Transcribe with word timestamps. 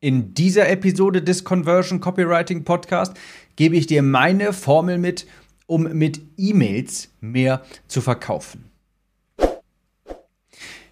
In 0.00 0.32
dieser 0.32 0.68
Episode 0.68 1.22
des 1.22 1.42
Conversion 1.42 1.98
Copywriting 1.98 2.62
Podcast 2.62 3.14
gebe 3.56 3.74
ich 3.74 3.88
dir 3.88 4.00
meine 4.04 4.52
Formel 4.52 4.96
mit, 4.96 5.26
um 5.66 5.92
mit 5.92 6.20
E-Mails 6.36 7.08
mehr 7.20 7.62
zu 7.88 8.00
verkaufen. 8.00 8.70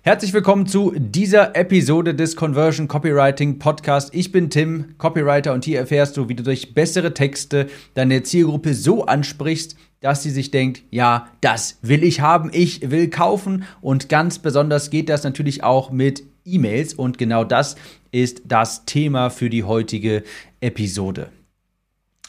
Herzlich 0.03 0.33
willkommen 0.33 0.67
zu 0.67 0.93
dieser 0.97 1.55
Episode 1.55 2.17
des 2.17 2.35
Conversion 2.35 2.89
Copywriting 2.89 3.61
Podcast. 3.61 4.13
Ich 4.13 4.33
bin 4.33 4.51
Tim, 4.51 4.99
Copywriter, 4.99 5.53
und 5.53 5.65
hier 5.65 5.79
erfährst 5.79 6.17
du, 6.17 6.29
wie 6.29 6.35
du 6.35 6.43
durch 6.43 6.75
bessere 6.75 7.15
Texte 7.15 7.69
deine 7.95 8.25
Zielgruppe 8.25 8.75
so 8.75 9.05
ansprichst, 9.05 9.77
dass 10.01 10.25
sie 10.25 10.31
sich 10.31 10.51
denkt, 10.51 10.83
ja, 10.91 11.29
das 11.41 11.79
will 11.81 12.03
ich 12.03 12.23
haben, 12.23 12.51
ich 12.53 12.91
will 12.91 13.09
kaufen. 13.09 13.67
Und 13.81 14.09
ganz 14.09 14.41
besonders 14.41 14.91
geht 14.91 15.09
das 15.09 15.23
natürlich 15.23 15.63
auch 15.63 15.93
mit 15.93 16.25
E-Mails. 16.47 16.95
Und 16.95 17.19
genau 17.19 17.45
das 17.45 17.77
ist 18.13 18.43
das 18.47 18.85
Thema 18.85 19.31
für 19.31 19.51
die 19.51 19.65
heutige 19.65 20.23
Episode. 20.61 21.31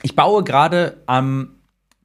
Ich 0.03 0.15
baue 0.15 0.43
gerade 0.43 0.97
am 1.05 1.57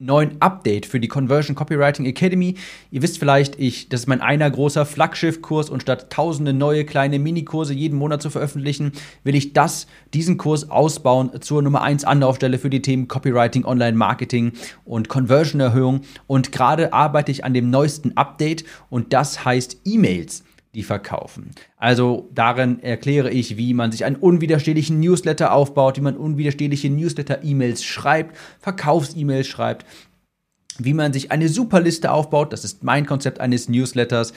neuen 0.03 0.41
Update 0.41 0.84
für 0.84 0.98
die 0.98 1.09
Conversion 1.09 1.55
Copywriting 1.55 2.06
Academy. 2.06 2.56
Ihr 2.91 3.03
wisst 3.03 3.19
vielleicht, 3.19 3.59
ich, 3.59 3.89
das 3.89 4.01
ist 4.01 4.06
mein 4.09 4.20
einer 4.20 4.51
großer 4.51 4.84
Flaggschiff-Kurs 4.84 5.70
und 5.70 5.83
statt 5.83 6.11
tausende 6.11 6.53
neue 6.53 6.84
kleine 6.84 7.19
Minikurse 7.19 7.73
jeden 7.73 7.98
Monat 7.98 8.20
zu 8.20 8.29
veröffentlichen, 8.29 8.92
will 9.23 9.37
ich 9.37 9.53
das, 9.53 9.87
diesen 10.12 10.39
Kurs 10.39 10.70
ausbauen 10.70 11.41
zur 11.41 11.62
Nummer 11.62 11.83
1 11.83 12.05
Anlaufstelle 12.05 12.59
für 12.59 12.70
die 12.70 12.83
Themen 12.83 13.09
Copywriting, 13.09 13.65
Online-Marketing 13.65 14.53
und 14.84 15.09
Conversion-Erhöhung. 15.09 16.01
Und 16.27 16.51
gerade 16.51 16.92
arbeite 16.92 17.31
ich 17.31 17.45
an 17.45 17.55
dem 17.55 17.70
neuesten 17.70 18.17
Update 18.17 18.65
und 18.91 19.12
das 19.12 19.45
heißt 19.45 19.83
E-Mails 19.84 20.42
die 20.75 20.83
verkaufen. 20.83 21.51
Also 21.77 22.31
darin 22.35 22.83
erkläre 22.83 23.31
ich, 23.31 23.57
wie 23.57 23.75
man 23.75 23.93
sich 23.93 24.05
einen 24.05 24.17
unwiderstehlichen 24.17 25.01
Newsletter 25.01 25.53
aufbaut, 25.53 25.98
wie 25.98 26.03
man 26.03 26.17
unwiderstehliche 26.17 26.89
Newsletter-E-Mails 26.89 27.85
schreibt, 27.85 28.37
Verkaufs-E-Mails 28.61 29.47
schreibt, 29.47 29.84
wie 30.79 30.95
man 30.95 31.12
sich 31.12 31.31
eine 31.31 31.48
Superliste 31.48 32.11
aufbaut, 32.11 32.53
das 32.53 32.64
ist 32.64 32.83
mein 32.83 33.05
Konzept 33.05 33.41
eines 33.41 33.69
Newsletters, 33.69 34.33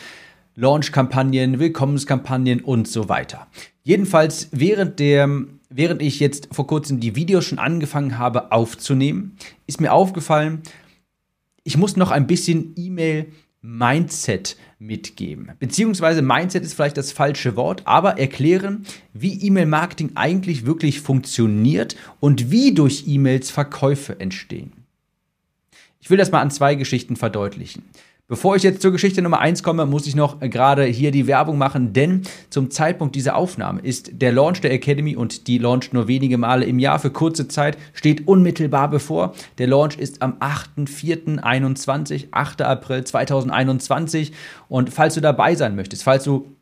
Launch-Kampagnen, 0.55 1.59
Willkommenskampagnen 1.59 2.61
und 2.61 2.87
so 2.87 3.07
weiter. 3.07 3.47
Jedenfalls 3.83 4.49
während 4.51 4.99
der 4.99 5.29
während 5.69 6.01
ich 6.01 6.19
jetzt 6.19 6.49
vor 6.51 6.67
kurzem 6.67 6.99
die 6.99 7.15
Videos 7.15 7.45
schon 7.45 7.59
angefangen 7.59 8.17
habe 8.17 8.51
aufzunehmen, 8.51 9.37
ist 9.67 9.81
mir 9.81 9.91
aufgefallen, 9.91 10.61
ich 11.63 11.77
muss 11.77 11.97
noch 11.97 12.11
ein 12.11 12.27
bisschen 12.27 12.73
E-Mail 12.77 13.27
Mindset 13.65 14.57
mitgeben. 14.77 15.51
Beziehungsweise 15.59 16.21
Mindset 16.21 16.63
ist 16.63 16.73
vielleicht 16.73 16.97
das 16.97 17.11
falsche 17.11 17.55
Wort, 17.55 17.81
aber 17.85 18.19
erklären, 18.19 18.85
wie 19.13 19.41
E-Mail-Marketing 19.41 20.11
eigentlich 20.15 20.65
wirklich 20.65 21.01
funktioniert 21.01 21.95
und 22.19 22.51
wie 22.51 22.73
durch 22.73 23.05
E-Mails 23.07 23.49
Verkäufe 23.49 24.19
entstehen. 24.19 24.71
Ich 25.99 26.09
will 26.11 26.17
das 26.17 26.31
mal 26.31 26.41
an 26.41 26.51
zwei 26.51 26.75
Geschichten 26.75 27.15
verdeutlichen. 27.15 27.83
Bevor 28.27 28.55
ich 28.55 28.63
jetzt 28.63 28.81
zur 28.81 28.91
Geschichte 28.91 29.21
Nummer 29.21 29.37
1 29.37 29.61
komme, 29.61 29.85
muss 29.85 30.07
ich 30.07 30.15
noch 30.15 30.39
gerade 30.39 30.83
hier 30.85 31.11
die 31.11 31.27
Werbung 31.27 31.59
machen, 31.59 31.93
denn 31.93 32.23
zum 32.49 32.71
Zeitpunkt 32.71 33.13
dieser 33.13 33.35
Aufnahme 33.35 33.81
ist 33.81 34.19
der 34.19 34.31
Launch 34.31 34.61
der 34.61 34.73
Academy 34.73 35.15
und 35.15 35.45
die 35.45 35.59
launcht 35.59 35.93
nur 35.93 36.07
wenige 36.07 36.39
Male 36.39 36.65
im 36.65 36.79
Jahr 36.79 36.97
für 36.97 37.11
kurze 37.11 37.47
Zeit, 37.47 37.77
steht 37.93 38.27
unmittelbar 38.27 38.89
bevor. 38.89 39.35
Der 39.59 39.67
Launch 39.67 39.99
ist 39.99 40.23
am 40.23 40.39
8.4.21, 40.39 42.29
8. 42.31 42.63
April 42.63 43.03
2021 43.03 44.31
und 44.69 44.91
falls 44.91 45.13
du 45.13 45.21
dabei 45.21 45.53
sein 45.53 45.75
möchtest, 45.75 46.01
falls 46.01 46.23
du 46.23 46.54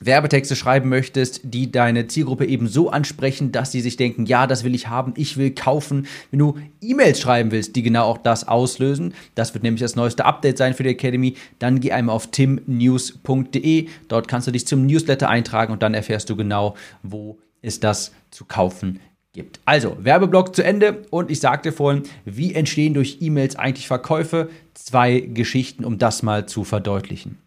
Werbetexte 0.00 0.56
schreiben 0.56 0.88
möchtest, 0.88 1.40
die 1.44 1.72
deine 1.72 2.06
Zielgruppe 2.06 2.46
eben 2.46 2.68
so 2.68 2.90
ansprechen, 2.90 3.52
dass 3.52 3.72
sie 3.72 3.80
sich 3.80 3.96
denken, 3.96 4.26
ja, 4.26 4.46
das 4.46 4.64
will 4.64 4.74
ich 4.74 4.88
haben, 4.88 5.14
ich 5.16 5.36
will 5.36 5.50
kaufen. 5.50 6.06
Wenn 6.30 6.38
du 6.38 6.56
E-Mails 6.80 7.20
schreiben 7.20 7.50
willst, 7.50 7.76
die 7.76 7.82
genau 7.82 8.04
auch 8.04 8.18
das 8.18 8.46
auslösen, 8.46 9.14
das 9.34 9.54
wird 9.54 9.64
nämlich 9.64 9.80
das 9.80 9.96
neueste 9.96 10.24
Update 10.24 10.58
sein 10.58 10.74
für 10.74 10.82
die 10.82 10.90
Academy, 10.90 11.34
dann 11.58 11.80
geh 11.80 11.92
einmal 11.92 12.14
auf 12.14 12.28
timnews.de. 12.30 13.88
Dort 14.08 14.28
kannst 14.28 14.46
du 14.46 14.52
dich 14.52 14.66
zum 14.66 14.86
Newsletter 14.86 15.28
eintragen 15.28 15.72
und 15.72 15.82
dann 15.82 15.94
erfährst 15.94 16.30
du 16.30 16.36
genau, 16.36 16.74
wo 17.02 17.38
es 17.62 17.80
das 17.80 18.12
zu 18.30 18.44
kaufen 18.44 19.00
gibt. 19.32 19.60
Also, 19.64 19.96
Werbeblock 20.00 20.54
zu 20.54 20.64
Ende 20.64 21.02
und 21.10 21.30
ich 21.30 21.40
sagte 21.40 21.72
vorhin, 21.72 22.04
wie 22.24 22.54
entstehen 22.54 22.94
durch 22.94 23.18
E-Mails 23.20 23.56
eigentlich 23.56 23.86
Verkäufe? 23.86 24.50
Zwei 24.74 25.20
Geschichten, 25.20 25.84
um 25.84 25.98
das 25.98 26.22
mal 26.22 26.46
zu 26.46 26.64
verdeutlichen. 26.64 27.38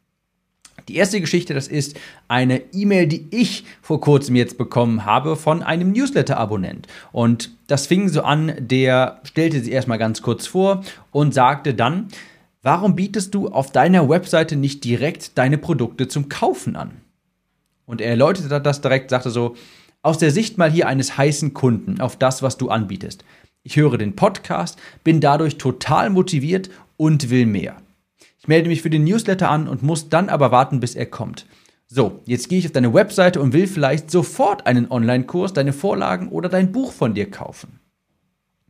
Die 0.88 0.96
erste 0.96 1.22
Geschichte, 1.22 1.54
das 1.54 1.68
ist 1.68 1.98
eine 2.28 2.62
E-Mail, 2.74 3.08
die 3.08 3.28
ich 3.32 3.66
vor 3.82 4.02
kurzem 4.02 4.36
jetzt 4.36 4.58
bekommen 4.58 5.06
habe 5.06 5.36
von 5.36 5.64
einem 5.64 5.92
Newsletter-Abonnent. 5.92 6.88
Und 7.12 7.52
das 7.68 7.88
fing 7.88 8.10
so 8.10 8.24
an, 8.24 8.54
der 8.60 9.22
stellte 9.24 9.60
sich 9.62 9.72
erstmal 9.72 10.00
ganz 10.00 10.22
kurz 10.22 10.48
vor 10.48 10.84
und 11.12 11.34
sagte 11.34 11.74
dann, 11.74 12.08
warum 12.62 12.96
bietest 12.96 13.34
du 13.34 13.50
auf 13.50 13.72
deiner 13.72 14.10
Webseite 14.10 14.56
nicht 14.56 14.84
direkt 14.84 15.38
deine 15.38 15.58
Produkte 15.58 16.08
zum 16.08 16.30
Kaufen 16.30 16.76
an? 16.76 16.92
Und 17.86 18.02
er 18.02 18.10
erläuterte 18.10 18.62
das 18.62 18.82
direkt, 18.82 19.10
sagte 19.10 19.30
so, 19.30 19.56
aus 20.02 20.18
der 20.18 20.32
Sicht 20.32 20.58
mal 20.58 20.72
hier 20.72 20.88
eines 20.88 21.18
heißen 21.18 21.54
Kunden 21.54 22.02
auf 22.02 22.16
das, 22.16 22.42
was 22.42 22.58
du 22.58 22.70
anbietest. 22.70 23.24
Ich 23.64 23.76
höre 23.76 23.98
den 23.98 24.16
Podcast, 24.16 24.80
bin 25.04 25.20
dadurch 25.20 25.58
total 25.58 26.10
motiviert 26.10 26.70
und 26.98 27.30
will 27.30 27.46
mehr. 27.46 27.81
Ich 28.42 28.48
melde 28.48 28.70
mich 28.70 28.82
für 28.82 28.90
den 28.90 29.04
Newsletter 29.04 29.52
an 29.52 29.68
und 29.68 29.84
muss 29.84 30.10
dann 30.10 30.28
aber 30.28 30.52
warten, 30.52 30.80
bis 30.80 30.96
er 30.96 31.06
kommt. 31.06 31.46
So, 31.86 32.22
jetzt 32.26 32.50
gehe 32.50 32.58
ich 32.58 32.66
auf 32.66 32.72
deine 32.72 32.92
Webseite 32.92 33.40
und 33.40 33.54
will 33.54 33.68
vielleicht 33.68 34.10
sofort 34.10 34.66
einen 34.66 34.90
Online-Kurs, 34.90 35.54
deine 35.54 35.74
Vorlagen 35.74 36.30
oder 36.30 36.50
dein 36.50 36.72
Buch 36.72 36.92
von 36.92 37.14
dir 37.14 37.30
kaufen. 37.30 37.80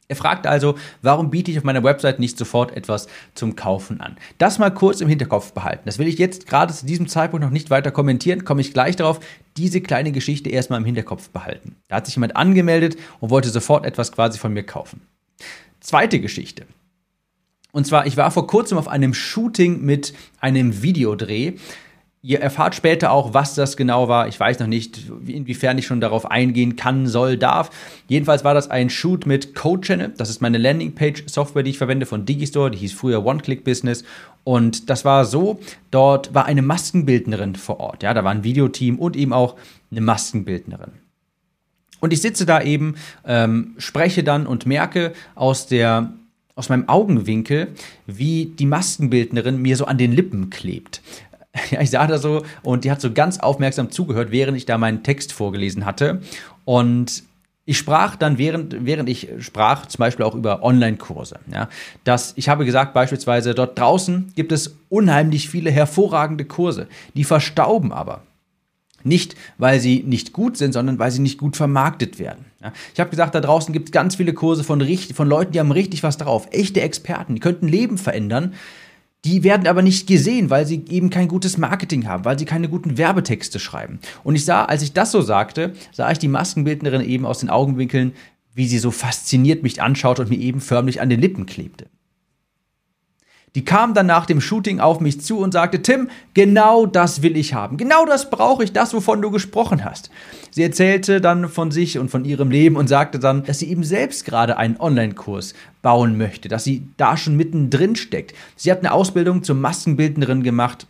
Er 0.09 0.17
fragt 0.17 0.45
also, 0.45 0.75
warum 1.01 1.29
biete 1.29 1.51
ich 1.51 1.57
auf 1.57 1.63
meiner 1.63 1.85
Website 1.85 2.19
nicht 2.19 2.37
sofort 2.37 2.75
etwas 2.75 3.07
zum 3.33 3.55
Kaufen 3.55 4.01
an? 4.01 4.17
Das 4.39 4.59
mal 4.59 4.71
kurz 4.71 4.99
im 4.99 5.07
Hinterkopf 5.07 5.53
behalten. 5.53 5.83
Das 5.85 5.99
will 5.99 6.07
ich 6.09 6.17
jetzt 6.17 6.47
gerade 6.47 6.73
zu 6.73 6.85
diesem 6.85 7.07
Zeitpunkt 7.07 7.45
noch 7.45 7.49
nicht 7.49 7.69
weiter 7.69 7.91
kommentieren, 7.91 8.43
komme 8.43 8.59
ich 8.59 8.73
gleich 8.73 8.97
darauf, 8.97 9.21
diese 9.55 9.79
kleine 9.79 10.11
Geschichte 10.11 10.49
erstmal 10.49 10.79
im 10.79 10.85
Hinterkopf 10.85 11.29
behalten. 11.29 11.77
Da 11.87 11.95
hat 11.95 12.07
sich 12.07 12.15
jemand 12.15 12.35
angemeldet 12.35 12.97
und 13.21 13.29
wollte 13.29 13.47
sofort 13.47 13.85
etwas 13.85 14.11
quasi 14.11 14.37
von 14.37 14.51
mir 14.51 14.63
kaufen. 14.63 14.99
Zweite 15.79 16.19
Geschichte. 16.19 16.65
Und 17.71 17.87
zwar, 17.87 18.05
ich 18.05 18.17
war 18.17 18.31
vor 18.31 18.47
kurzem 18.47 18.77
auf 18.77 18.87
einem 18.87 19.13
Shooting 19.13 19.81
mit 19.81 20.13
einem 20.39 20.81
Videodreh. 20.81 21.53
Ihr 22.23 22.39
erfahrt 22.39 22.75
später 22.75 23.11
auch, 23.11 23.33
was 23.33 23.55
das 23.55 23.75
genau 23.75 24.07
war. 24.07 24.27
Ich 24.27 24.39
weiß 24.39 24.59
noch 24.59 24.67
nicht, 24.67 25.09
inwiefern 25.25 25.79
ich 25.79 25.87
schon 25.87 26.01
darauf 26.01 26.29
eingehen 26.29 26.75
kann, 26.75 27.07
soll, 27.07 27.35
darf. 27.35 27.71
Jedenfalls 28.07 28.43
war 28.43 28.53
das 28.53 28.69
ein 28.69 28.91
Shoot 28.91 29.25
mit 29.25 29.55
CodeChannel. 29.55 30.13
Das 30.17 30.29
ist 30.29 30.39
meine 30.39 30.59
Landingpage-Software, 30.59 31.63
die 31.63 31.71
ich 31.71 31.79
verwende 31.79 32.05
von 32.05 32.25
Digistore. 32.25 32.69
Die 32.69 32.77
hieß 32.77 32.93
früher 32.93 33.25
One-Click-Business. 33.25 34.03
Und 34.43 34.91
das 34.91 35.03
war 35.03 35.25
so, 35.25 35.59
dort 35.89 36.35
war 36.35 36.45
eine 36.45 36.61
Maskenbildnerin 36.61 37.55
vor 37.55 37.79
Ort. 37.79 38.03
Ja, 38.03 38.13
da 38.13 38.23
war 38.23 38.31
ein 38.31 38.43
Videoteam 38.43 38.99
und 38.99 39.15
eben 39.15 39.33
auch 39.33 39.55
eine 39.89 40.01
Maskenbildnerin. 40.01 40.91
Und 42.01 42.13
ich 42.13 42.21
sitze 42.21 42.45
da 42.45 42.61
eben, 42.61 42.95
ähm, 43.25 43.73
spreche 43.77 44.23
dann 44.23 44.45
und 44.45 44.67
merke 44.67 45.13
aus 45.33 45.65
der 45.65 46.13
aus 46.61 46.69
meinem 46.69 46.87
Augenwinkel, 46.87 47.69
wie 48.05 48.45
die 48.45 48.67
Maskenbildnerin 48.67 49.59
mir 49.59 49.75
so 49.75 49.85
an 49.85 49.97
den 49.97 50.11
Lippen 50.11 50.51
klebt. 50.51 51.01
Ja, 51.69 51.81
ich 51.81 51.89
sah 51.89 52.07
da 52.07 52.17
so 52.17 52.43
und 52.63 52.85
die 52.85 52.91
hat 52.91 53.01
so 53.01 53.11
ganz 53.11 53.37
aufmerksam 53.37 53.91
zugehört, 53.91 54.31
während 54.31 54.55
ich 54.55 54.65
da 54.65 54.77
meinen 54.77 55.03
Text 55.03 55.33
vorgelesen 55.33 55.85
hatte. 55.85 56.21
Und 56.63 57.23
ich 57.65 57.77
sprach 57.77 58.15
dann, 58.15 58.37
während, 58.37 58.85
während 58.85 59.09
ich 59.09 59.27
sprach, 59.39 59.85
zum 59.85 59.99
Beispiel 59.99 60.23
auch 60.23 60.33
über 60.33 60.63
Online-Kurse. 60.63 61.39
Ja, 61.51 61.67
dass 62.05 62.31
ich 62.37 62.47
habe 62.47 62.63
gesagt, 62.63 62.93
beispielsweise, 62.93 63.53
dort 63.53 63.77
draußen 63.77 64.31
gibt 64.33 64.53
es 64.53 64.77
unheimlich 64.87 65.49
viele 65.49 65.71
hervorragende 65.71 66.45
Kurse, 66.45 66.87
die 67.15 67.25
verstauben 67.25 67.91
aber. 67.91 68.21
Nicht, 69.03 69.35
weil 69.57 69.79
sie 69.79 70.03
nicht 70.05 70.33
gut 70.33 70.57
sind, 70.57 70.73
sondern 70.73 70.99
weil 70.99 71.11
sie 71.11 71.21
nicht 71.21 71.37
gut 71.37 71.55
vermarktet 71.55 72.19
werden. 72.19 72.45
Ja, 72.61 72.73
ich 72.93 72.99
habe 72.99 73.09
gesagt, 73.09 73.35
da 73.35 73.41
draußen 73.41 73.73
gibt 73.73 73.89
es 73.89 73.91
ganz 73.91 74.15
viele 74.15 74.33
Kurse 74.33 74.63
von, 74.63 74.79
von 75.13 75.27
Leuten, 75.27 75.51
die 75.51 75.59
haben 75.59 75.71
richtig 75.71 76.03
was 76.03 76.17
drauf. 76.17 76.47
Echte 76.51 76.81
Experten, 76.81 77.35
die 77.35 77.41
könnten 77.41 77.67
Leben 77.67 77.97
verändern. 77.97 78.53
Die 79.23 79.43
werden 79.43 79.67
aber 79.67 79.83
nicht 79.83 80.07
gesehen, 80.07 80.49
weil 80.49 80.65
sie 80.65 80.83
eben 80.89 81.11
kein 81.11 81.27
gutes 81.27 81.57
Marketing 81.57 82.07
haben, 82.07 82.25
weil 82.25 82.39
sie 82.39 82.45
keine 82.45 82.69
guten 82.69 82.97
Werbetexte 82.97 83.59
schreiben. 83.59 83.99
Und 84.23 84.35
ich 84.35 84.45
sah, 84.45 84.65
als 84.65 84.81
ich 84.81 84.93
das 84.93 85.11
so 85.11 85.21
sagte, 85.21 85.73
sah 85.91 86.11
ich 86.11 86.17
die 86.17 86.27
Maskenbildnerin 86.27 87.01
eben 87.01 87.27
aus 87.27 87.39
den 87.39 87.49
Augenwinkeln, 87.49 88.13
wie 88.53 88.67
sie 88.67 88.79
so 88.79 88.89
fasziniert 88.89 89.61
mich 89.63 89.81
anschaut 89.81 90.19
und 90.19 90.29
mir 90.29 90.39
eben 90.39 90.59
förmlich 90.59 91.01
an 91.01 91.09
den 91.09 91.21
Lippen 91.21 91.45
klebte. 91.45 91.85
Die 93.55 93.65
kam 93.65 93.93
dann 93.93 94.05
nach 94.05 94.25
dem 94.25 94.39
Shooting 94.39 94.79
auf 94.79 95.01
mich 95.01 95.19
zu 95.19 95.39
und 95.39 95.51
sagte, 95.51 95.81
Tim, 95.81 96.09
genau 96.33 96.85
das 96.85 97.21
will 97.21 97.35
ich 97.35 97.53
haben. 97.53 97.75
Genau 97.75 98.05
das 98.05 98.29
brauche 98.29 98.63
ich, 98.63 98.71
das, 98.71 98.93
wovon 98.93 99.21
du 99.21 99.29
gesprochen 99.29 99.83
hast. 99.83 100.09
Sie 100.51 100.63
erzählte 100.63 101.19
dann 101.19 101.49
von 101.49 101.69
sich 101.69 101.99
und 101.99 102.09
von 102.09 102.23
ihrem 102.23 102.49
Leben 102.49 102.77
und 102.77 102.87
sagte 102.87 103.19
dann, 103.19 103.43
dass 103.43 103.59
sie 103.59 103.69
eben 103.69 103.83
selbst 103.83 104.23
gerade 104.23 104.55
einen 104.55 104.79
Online-Kurs 104.79 105.53
bauen 105.81 106.17
möchte, 106.17 106.47
dass 106.47 106.63
sie 106.63 106.87
da 106.95 107.17
schon 107.17 107.35
mittendrin 107.35 107.97
steckt. 107.97 108.33
Sie 108.55 108.71
hat 108.71 108.79
eine 108.79 108.93
Ausbildung 108.93 109.43
zur 109.43 109.55
Maskenbildnerin 109.55 110.43
gemacht 110.43 110.87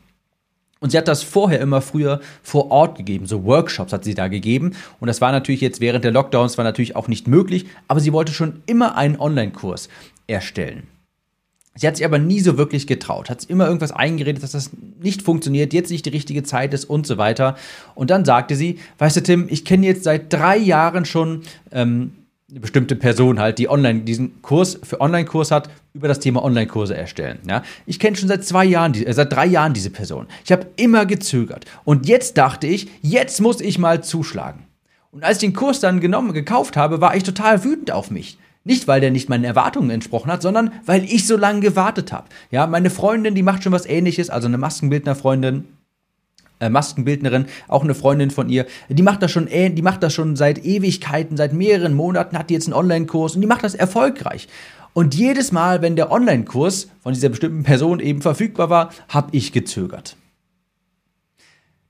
Und 0.82 0.92
sie 0.92 0.98
hat 1.00 1.08
das 1.08 1.24
vorher 1.24 1.62
immer 1.62 1.82
früher 1.82 2.22
vor 2.44 2.70
Ort 2.70 2.98
gegeben, 2.98 3.26
so 3.26 3.44
Workshops 3.44 3.94
hat 3.94 4.04
sie 4.04 4.16
da 4.16 4.28
gegeben. 4.28 4.76
Und 5.00 5.08
das 5.08 5.22
war 5.22 5.32
natürlich 5.32 5.62
jetzt 5.62 5.80
während 5.80 6.04
der 6.04 6.12
Lockdowns 6.12 6.58
war 6.58 6.66
natürlich 6.66 6.96
auch 6.96 7.08
nicht 7.08 7.28
möglich, 7.28 7.66
aber 7.88 8.00
sie 8.00 8.14
wollte 8.14 8.34
schon 8.34 8.62
immer 8.68 8.98
einen 8.98 9.20
Online-Kurs 9.20 9.90
erstellen. 10.28 10.88
Sie 11.76 11.88
hat 11.88 11.96
sich 11.96 12.06
aber 12.06 12.20
nie 12.20 12.42
so 12.42 12.58
wirklich 12.58 12.86
getraut, 12.86 13.30
hat 13.30 13.46
immer 13.46 13.66
irgendwas 13.66 13.94
eingeredet, 13.94 14.44
dass 14.44 14.52
das 14.52 14.72
nicht 15.02 15.22
funktioniert, 15.22 15.74
jetzt 15.74 15.90
nicht 15.90 16.06
die 16.06 16.10
richtige 16.10 16.44
Zeit 16.44 16.74
ist 16.74 16.86
und 16.86 17.08
so 17.08 17.18
weiter. 17.18 17.56
Und 17.96 18.10
dann 18.10 18.26
sagte 18.26 18.56
sie, 18.56 18.80
weißt 18.98 19.16
du 19.18 19.24
Tim, 19.24 19.48
ich 19.50 19.64
kenne 19.64 19.86
jetzt 19.86 20.04
seit 20.04 20.34
drei 20.34 20.58
Jahren 20.58 21.06
schon 21.06 21.44
ähm, 21.72 22.12
eine 22.50 22.60
bestimmte 22.60 22.98
Person 22.98 23.40
halt, 23.40 23.58
die 23.58 23.70
online 23.70 24.02
diesen 24.02 24.42
Kurs 24.42 24.80
für 24.84 25.00
Online-Kurs 25.00 25.52
hat, 25.52 25.70
über 25.94 26.10
das 26.10 26.20
Thema 26.20 26.44
Online-Kurse 26.44 26.96
erstellen. 26.96 27.40
Ja? 27.48 27.64
Ich 27.86 28.00
kenne 28.00 28.18
schon 28.18 28.28
seit 28.28 28.44
zwei 28.44 28.66
Jahren, 28.66 28.94
äh, 28.94 29.14
seit 29.14 29.32
drei 29.32 29.46
Jahren 29.46 29.74
diese 29.74 29.90
Person. 29.90 30.28
Ich 30.44 30.52
habe 30.52 30.68
immer 30.76 31.06
gezögert. 31.06 31.66
Und 31.86 32.06
jetzt 32.06 32.38
dachte 32.38 32.68
ich, 32.68 32.90
jetzt 33.02 33.40
muss 33.40 33.62
ich 33.62 33.80
mal 33.80 34.04
zuschlagen. 34.04 34.66
Und 35.12 35.24
als 35.24 35.38
ich 35.38 35.42
den 35.42 35.54
Kurs 35.54 35.80
dann 35.80 36.02
genommen, 36.02 36.34
gekauft 36.34 36.76
habe, 36.76 37.00
war 37.00 37.16
ich 37.16 37.24
total 37.24 37.64
wütend 37.64 37.92
auf 37.92 38.12
mich. 38.12 38.38
Nicht, 38.64 38.88
weil 38.88 39.02
der 39.02 39.12
nicht 39.12 39.28
meinen 39.28 39.44
Erwartungen 39.44 39.90
entsprochen 39.90 40.32
hat, 40.32 40.42
sondern 40.42 40.72
weil 40.86 41.04
ich 41.04 41.26
so 41.26 41.36
lange 41.36 41.62
gewartet 41.62 42.12
habe. 42.12 42.28
Ja, 42.52 42.68
meine 42.68 42.92
Freundin, 42.92 43.34
die 43.34 43.44
macht 43.44 43.64
schon 43.64 43.72
was 43.72 43.88
ähnliches, 43.88 44.30
also 44.30 44.48
eine 44.48 44.60
Maskenbildner-Freundin, 44.60 45.66
äh, 46.60 46.70
Maskenbildnerin, 46.70 47.46
auch 47.68 47.84
eine 47.84 47.96
Freundin 47.96 48.30
von 48.30 48.50
ihr, 48.50 48.68
die 48.88 49.02
macht 49.02 49.24
das 49.24 49.32
schon, 49.32 49.48
äh, 49.48 49.72
die 49.72 49.82
macht 49.82 50.04
das 50.04 50.14
schon 50.14 50.36
seit 50.36 50.64
Ewigkeiten, 50.64 51.38
seit 51.38 51.54
mehreren 51.54 51.96
Monaten, 51.96 52.38
hat 52.38 52.52
die 52.52 52.54
jetzt 52.54 52.68
einen 52.68 52.76
Online-Kurs 52.76 53.36
und 53.36 53.42
die 53.42 53.48
macht 53.48 53.64
das 53.64 53.74
erfolgreich. 53.74 54.48
Und 54.94 55.16
jedes 55.16 55.52
Mal, 55.52 55.82
wenn 55.82 55.96
der 55.96 56.12
Online-Kurs 56.12 56.90
von 57.02 57.14
dieser 57.14 57.30
bestimmten 57.30 57.64
Person 57.64 58.00
eben 58.00 58.22
verfügbar 58.22 58.70
war, 58.70 58.92
habe 59.08 59.36
ich 59.36 59.54
gezögert. 59.54 60.18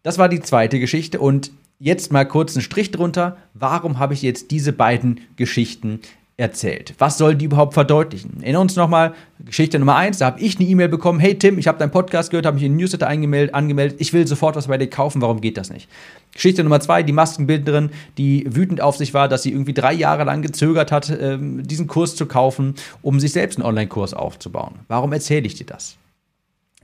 Das 0.03 0.17
war 0.17 0.29
die 0.29 0.39
zweite 0.39 0.79
Geschichte 0.79 1.19
und 1.19 1.51
jetzt 1.79 2.12
mal 2.12 2.25
kurz 2.25 2.56
einen 2.56 2.63
Strich 2.63 2.91
drunter. 2.91 3.38
Warum 3.53 4.00
habe 4.00 4.13
ich 4.13 4.21
jetzt 4.21 4.51
diese 4.51 4.71
beiden 4.71 5.21
Geschichten 5.35 6.00
erzählt. 6.41 6.95
Was 6.97 7.19
soll 7.19 7.35
die 7.35 7.45
überhaupt 7.45 7.75
verdeutlichen? 7.75 8.41
Erinnern 8.41 8.63
uns 8.63 8.75
nochmal, 8.75 9.13
Geschichte 9.45 9.77
Nummer 9.77 9.95
eins, 9.95 10.17
da 10.17 10.25
habe 10.25 10.39
ich 10.39 10.59
eine 10.59 10.67
E-Mail 10.67 10.89
bekommen, 10.89 11.19
hey 11.19 11.38
Tim, 11.38 11.59
ich 11.59 11.67
habe 11.67 11.77
deinen 11.77 11.91
Podcast 11.91 12.31
gehört, 12.31 12.47
habe 12.47 12.55
mich 12.55 12.63
in 12.63 12.73
den 12.73 12.77
Newsletter 12.79 13.07
angemeldet, 13.07 13.53
angemeldet, 13.53 14.01
ich 14.01 14.11
will 14.11 14.25
sofort 14.25 14.55
was 14.55 14.67
bei 14.67 14.79
dir 14.79 14.89
kaufen, 14.89 15.21
warum 15.21 15.39
geht 15.39 15.57
das 15.57 15.69
nicht? 15.69 15.88
Geschichte 16.33 16.63
Nummer 16.63 16.79
zwei, 16.79 17.03
die 17.03 17.13
Maskenbildnerin, 17.13 17.91
die 18.17 18.47
wütend 18.49 18.81
auf 18.81 18.97
sich 18.97 19.13
war, 19.13 19.27
dass 19.27 19.43
sie 19.43 19.51
irgendwie 19.51 19.73
drei 19.73 19.93
Jahre 19.93 20.23
lang 20.23 20.41
gezögert 20.41 20.91
hat, 20.91 21.15
ähm, 21.21 21.61
diesen 21.61 21.85
Kurs 21.85 22.15
zu 22.15 22.25
kaufen, 22.25 22.73
um 23.03 23.19
sich 23.19 23.31
selbst 23.31 23.57
einen 23.57 23.67
Online-Kurs 23.67 24.15
aufzubauen. 24.15 24.79
Warum 24.88 25.13
erzähle 25.13 25.45
ich 25.45 25.55
dir 25.55 25.67
das? 25.67 25.97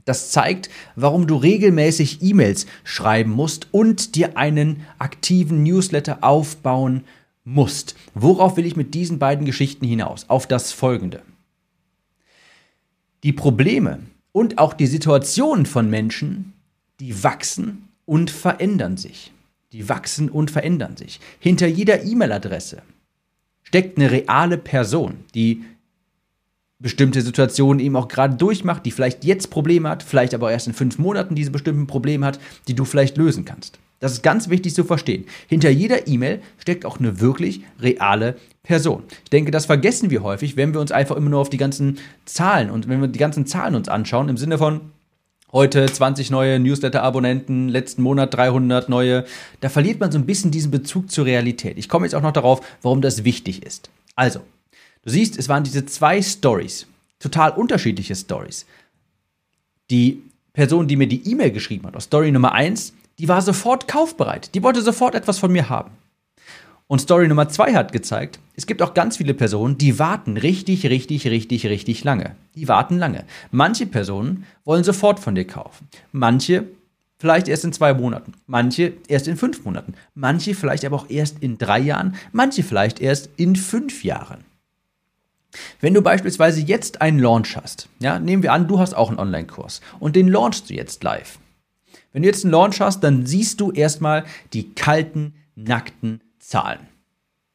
Das 0.04 0.30
zeigt, 0.30 0.70
warum 0.94 1.26
du 1.26 1.36
regelmäßig 1.36 2.22
E-Mails 2.22 2.66
schreiben 2.84 3.32
musst 3.32 3.66
und 3.72 4.14
dir 4.14 4.38
einen 4.38 4.86
aktiven 4.98 5.64
Newsletter 5.64 6.18
aufbauen 6.22 6.94
musst 6.94 7.17
musst. 7.48 7.96
Worauf 8.14 8.56
will 8.56 8.66
ich 8.66 8.76
mit 8.76 8.94
diesen 8.94 9.18
beiden 9.18 9.46
Geschichten 9.46 9.86
hinaus? 9.86 10.28
Auf 10.28 10.46
das 10.46 10.72
Folgende. 10.72 11.22
Die 13.22 13.32
Probleme 13.32 14.00
und 14.32 14.58
auch 14.58 14.74
die 14.74 14.86
Situationen 14.86 15.66
von 15.66 15.90
Menschen, 15.90 16.52
die 17.00 17.24
wachsen 17.24 17.88
und 18.04 18.30
verändern 18.30 18.96
sich. 18.96 19.32
Die 19.72 19.88
wachsen 19.88 20.28
und 20.28 20.50
verändern 20.50 20.96
sich. 20.96 21.20
Hinter 21.40 21.66
jeder 21.66 22.04
E-Mail-Adresse 22.04 22.82
steckt 23.62 23.98
eine 23.98 24.10
reale 24.10 24.56
Person, 24.56 25.24
die 25.34 25.64
bestimmte 26.78 27.22
Situationen 27.22 27.80
eben 27.80 27.96
auch 27.96 28.08
gerade 28.08 28.36
durchmacht, 28.36 28.86
die 28.86 28.92
vielleicht 28.92 29.24
jetzt 29.24 29.50
Probleme 29.50 29.88
hat, 29.88 30.02
vielleicht 30.02 30.32
aber 30.32 30.52
erst 30.52 30.68
in 30.68 30.74
fünf 30.74 30.98
Monaten 30.98 31.34
diese 31.34 31.50
bestimmten 31.50 31.86
Probleme 31.86 32.24
hat, 32.24 32.38
die 32.68 32.74
du 32.74 32.84
vielleicht 32.84 33.16
lösen 33.16 33.44
kannst. 33.44 33.78
Das 34.00 34.12
ist 34.12 34.22
ganz 34.22 34.48
wichtig 34.48 34.74
zu 34.74 34.84
verstehen. 34.84 35.24
Hinter 35.48 35.70
jeder 35.70 36.06
E-Mail 36.06 36.40
steckt 36.58 36.86
auch 36.86 36.98
eine 36.98 37.20
wirklich 37.20 37.62
reale 37.80 38.36
Person. 38.62 39.02
Ich 39.24 39.30
denke, 39.30 39.50
das 39.50 39.66
vergessen 39.66 40.10
wir 40.10 40.22
häufig, 40.22 40.56
wenn 40.56 40.72
wir 40.72 40.80
uns 40.80 40.92
einfach 40.92 41.16
immer 41.16 41.30
nur 41.30 41.40
auf 41.40 41.50
die 41.50 41.56
ganzen 41.56 41.98
Zahlen 42.24 42.70
und 42.70 42.88
wenn 42.88 43.00
wir 43.00 43.08
die 43.08 43.18
ganzen 43.18 43.46
Zahlen 43.46 43.74
uns 43.74 43.88
anschauen, 43.88 44.28
im 44.28 44.36
Sinne 44.36 44.58
von 44.58 44.92
heute 45.52 45.86
20 45.86 46.30
neue 46.30 46.58
Newsletter-Abonnenten, 46.60 47.68
letzten 47.68 48.02
Monat 48.02 48.34
300 48.34 48.88
neue, 48.88 49.24
da 49.60 49.68
verliert 49.68 49.98
man 50.00 50.12
so 50.12 50.18
ein 50.18 50.26
bisschen 50.26 50.50
diesen 50.50 50.70
Bezug 50.70 51.10
zur 51.10 51.24
Realität. 51.24 51.78
Ich 51.78 51.88
komme 51.88 52.06
jetzt 52.06 52.14
auch 52.14 52.22
noch 52.22 52.32
darauf, 52.32 52.60
warum 52.82 53.00
das 53.00 53.24
wichtig 53.24 53.64
ist. 53.64 53.90
Also, 54.14 54.40
du 55.02 55.10
siehst, 55.10 55.38
es 55.38 55.48
waren 55.48 55.64
diese 55.64 55.86
zwei 55.86 56.20
Stories, 56.22 56.86
total 57.18 57.52
unterschiedliche 57.52 58.14
Stories. 58.14 58.66
Die 59.90 60.22
Person, 60.52 60.86
die 60.86 60.96
mir 60.96 61.08
die 61.08 61.30
E-Mail 61.30 61.50
geschrieben 61.50 61.86
hat, 61.86 61.96
aus 61.96 62.04
Story 62.04 62.30
Nummer 62.30 62.52
1, 62.52 62.92
die 63.18 63.28
war 63.28 63.42
sofort 63.42 63.88
kaufbereit. 63.88 64.54
Die 64.54 64.62
wollte 64.62 64.82
sofort 64.82 65.14
etwas 65.14 65.38
von 65.38 65.52
mir 65.52 65.68
haben. 65.68 65.90
Und 66.86 67.00
Story 67.00 67.28
Nummer 67.28 67.48
zwei 67.50 67.74
hat 67.74 67.92
gezeigt, 67.92 68.38
es 68.56 68.66
gibt 68.66 68.80
auch 68.80 68.94
ganz 68.94 69.18
viele 69.18 69.34
Personen, 69.34 69.76
die 69.76 69.98
warten 69.98 70.38
richtig, 70.38 70.86
richtig, 70.86 71.26
richtig, 71.26 71.66
richtig 71.66 72.02
lange. 72.02 72.34
Die 72.54 72.66
warten 72.66 72.98
lange. 72.98 73.24
Manche 73.50 73.86
Personen 73.86 74.44
wollen 74.64 74.84
sofort 74.84 75.20
von 75.20 75.34
dir 75.34 75.46
kaufen. 75.46 75.88
Manche 76.12 76.64
vielleicht 77.18 77.48
erst 77.48 77.64
in 77.64 77.74
zwei 77.74 77.92
Monaten. 77.92 78.32
Manche 78.46 78.94
erst 79.06 79.28
in 79.28 79.36
fünf 79.36 79.64
Monaten. 79.64 79.94
Manche 80.14 80.54
vielleicht 80.54 80.84
aber 80.86 80.96
auch 80.96 81.10
erst 81.10 81.42
in 81.42 81.58
drei 81.58 81.78
Jahren. 81.78 82.14
Manche 82.32 82.62
vielleicht 82.62 83.00
erst 83.00 83.28
in 83.36 83.54
fünf 83.54 84.02
Jahren. 84.02 84.44
Wenn 85.80 85.94
du 85.94 86.00
beispielsweise 86.00 86.60
jetzt 86.60 87.02
einen 87.02 87.18
Launch 87.18 87.56
hast, 87.56 87.88
ja, 88.00 88.18
nehmen 88.18 88.42
wir 88.42 88.52
an, 88.52 88.66
du 88.66 88.78
hast 88.78 88.94
auch 88.94 89.08
einen 89.10 89.18
Online-Kurs 89.18 89.82
und 89.98 90.16
den 90.16 90.28
launchst 90.28 90.70
du 90.70 90.74
jetzt 90.74 91.02
live 91.04 91.38
wenn 92.12 92.22
du 92.22 92.28
jetzt 92.28 92.44
einen 92.44 92.52
Launch 92.52 92.80
hast, 92.80 93.00
dann 93.00 93.26
siehst 93.26 93.60
du 93.60 93.70
erstmal 93.70 94.24
die 94.52 94.72
kalten, 94.74 95.34
nackten 95.54 96.20
Zahlen. 96.38 96.80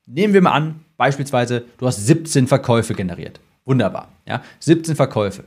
Nehmen 0.06 0.34
wir 0.34 0.42
mal 0.42 0.52
an, 0.52 0.86
beispielsweise, 0.98 1.66
du 1.78 1.88
hast 1.88 2.06
17 2.06 2.48
Verkäufe 2.48 2.94
generiert. 2.94 3.40
Wunderbar. 3.66 4.10
Ja? 4.28 4.44
17 4.60 4.96
Verkäufe. 4.96 5.46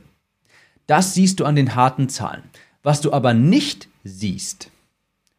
Das 0.87 1.13
siehst 1.13 1.39
du 1.39 1.45
an 1.45 1.55
den 1.55 1.75
harten 1.75 2.09
Zahlen. 2.09 2.43
Was 2.83 3.01
du 3.01 3.11
aber 3.11 3.33
nicht 3.33 3.87
siehst, 4.03 4.71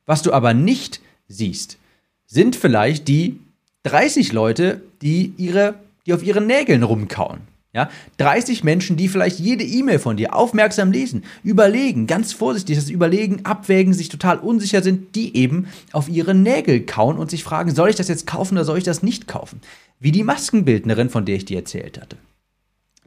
was 0.06 0.22
du 0.22 0.32
aber 0.32 0.54
nicht 0.54 1.00
siehst, 1.28 1.78
sind 2.26 2.56
vielleicht 2.56 3.08
die 3.08 3.40
30 3.84 4.32
Leute, 4.32 4.82
die, 5.02 5.32
ihre, 5.36 5.74
die 6.06 6.12
auf 6.12 6.22
ihren 6.22 6.46
Nägeln 6.46 6.82
rumkauen. 6.82 7.40
Ja, 7.74 7.90
30 8.16 8.64
Menschen, 8.64 8.96
die 8.96 9.08
vielleicht 9.08 9.38
jede 9.40 9.62
E-Mail 9.62 9.98
von 9.98 10.16
dir 10.16 10.34
aufmerksam 10.34 10.90
lesen, 10.90 11.24
überlegen, 11.42 12.06
ganz 12.06 12.32
vorsichtig, 12.32 12.76
das 12.76 12.88
Überlegen, 12.88 13.44
abwägen, 13.44 13.92
sich 13.92 14.08
total 14.08 14.38
unsicher 14.38 14.82
sind, 14.82 15.14
die 15.14 15.36
eben 15.36 15.66
auf 15.92 16.08
ihre 16.08 16.34
Nägel 16.34 16.86
kauen 16.86 17.18
und 17.18 17.30
sich 17.30 17.44
fragen, 17.44 17.74
soll 17.74 17.90
ich 17.90 17.96
das 17.96 18.08
jetzt 18.08 18.26
kaufen 18.26 18.54
oder 18.54 18.64
soll 18.64 18.78
ich 18.78 18.84
das 18.84 19.02
nicht 19.02 19.28
kaufen? 19.28 19.60
Wie 20.00 20.12
die 20.12 20.24
Maskenbildnerin, 20.24 21.10
von 21.10 21.26
der 21.26 21.36
ich 21.36 21.44
dir 21.44 21.58
erzählt 21.58 22.00
hatte. 22.00 22.16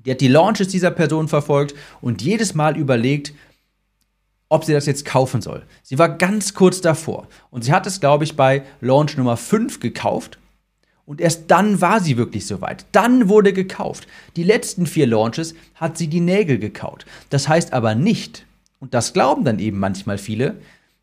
Die 0.06 0.12
hat 0.12 0.22
die 0.22 0.28
Launches 0.28 0.68
dieser 0.68 0.92
Person 0.92 1.28
verfolgt 1.28 1.74
und 2.00 2.22
jedes 2.22 2.54
Mal 2.54 2.78
überlegt, 2.78 3.34
ob 4.48 4.66
sie 4.66 4.74
das 4.74 4.86
jetzt 4.86 5.06
kaufen 5.06 5.42
soll. 5.42 5.64
Sie 5.82 5.98
war 5.98 6.10
ganz 6.10 6.54
kurz 6.54 6.82
davor 6.82 7.28
und 7.50 7.64
sie 7.64 7.72
hat 7.74 7.88
es, 7.88 8.00
glaube 8.00 8.26
ich, 8.26 8.36
bei 8.36 8.64
Launch 8.80 9.18
Nummer 9.18 9.38
5 9.38 9.80
gekauft 9.80 10.38
und 11.06 11.22
erst 11.22 11.50
dann 11.52 11.82
war 11.82 12.00
sie 12.00 12.18
wirklich 12.18 12.46
soweit. 12.46 12.86
Dann 12.92 13.30
wurde 13.30 13.54
gekauft. 13.54 14.08
Die 14.36 14.44
letzten 14.44 14.86
vier 14.86 15.08
Launches 15.08 15.56
hat 15.76 15.98
sie 15.98 16.08
die 16.08 16.20
Nägel 16.20 16.60
gekaut. 16.60 17.06
Das 17.30 17.48
heißt 17.48 17.74
aber 17.74 17.96
nicht, 17.96 18.46
und 18.80 18.94
das 18.94 19.14
glauben 19.14 19.44
dann 19.44 19.60
eben 19.60 19.80
manchmal 19.80 20.18
viele, 20.18 20.58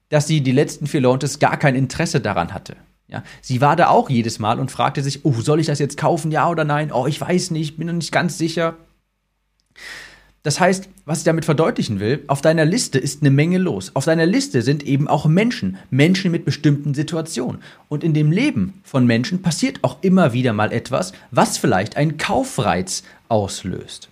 dass 0.08 0.26
sie 0.26 0.40
die 0.40 0.52
letzten 0.52 0.86
vier 0.86 1.00
Launches 1.00 1.38
gar 1.38 1.56
kein 1.56 1.74
Interesse 1.74 2.20
daran 2.20 2.54
hatte. 2.54 2.76
Ja, 3.08 3.22
sie 3.40 3.60
war 3.60 3.74
da 3.74 3.88
auch 3.88 4.10
jedes 4.10 4.38
Mal 4.38 4.60
und 4.60 4.70
fragte 4.70 5.02
sich, 5.02 5.24
oh, 5.24 5.32
soll 5.32 5.60
ich 5.60 5.66
das 5.66 5.78
jetzt 5.78 5.96
kaufen, 5.96 6.30
ja 6.30 6.48
oder 6.48 6.64
nein? 6.64 6.92
Oh, 6.92 7.06
ich 7.06 7.18
weiß 7.20 7.52
nicht, 7.52 7.78
bin 7.78 7.86
noch 7.86 7.94
nicht 7.94 8.12
ganz 8.12 8.36
sicher. 8.36 8.76
Das 10.48 10.60
heißt, 10.60 10.88
was 11.04 11.18
ich 11.18 11.24
damit 11.24 11.44
verdeutlichen 11.44 12.00
will, 12.00 12.24
auf 12.26 12.40
deiner 12.40 12.64
Liste 12.64 12.98
ist 12.98 13.20
eine 13.20 13.30
Menge 13.30 13.58
los. 13.58 13.90
Auf 13.92 14.06
deiner 14.06 14.24
Liste 14.24 14.62
sind 14.62 14.82
eben 14.82 15.06
auch 15.06 15.26
Menschen, 15.26 15.76
Menschen 15.90 16.30
mit 16.30 16.46
bestimmten 16.46 16.94
Situationen. 16.94 17.60
Und 17.90 18.02
in 18.02 18.14
dem 18.14 18.32
Leben 18.32 18.80
von 18.82 19.04
Menschen 19.04 19.42
passiert 19.42 19.80
auch 19.84 19.98
immer 20.00 20.32
wieder 20.32 20.54
mal 20.54 20.72
etwas, 20.72 21.12
was 21.30 21.58
vielleicht 21.58 21.98
einen 21.98 22.16
Kaufreiz 22.16 23.02
auslöst. 23.28 24.08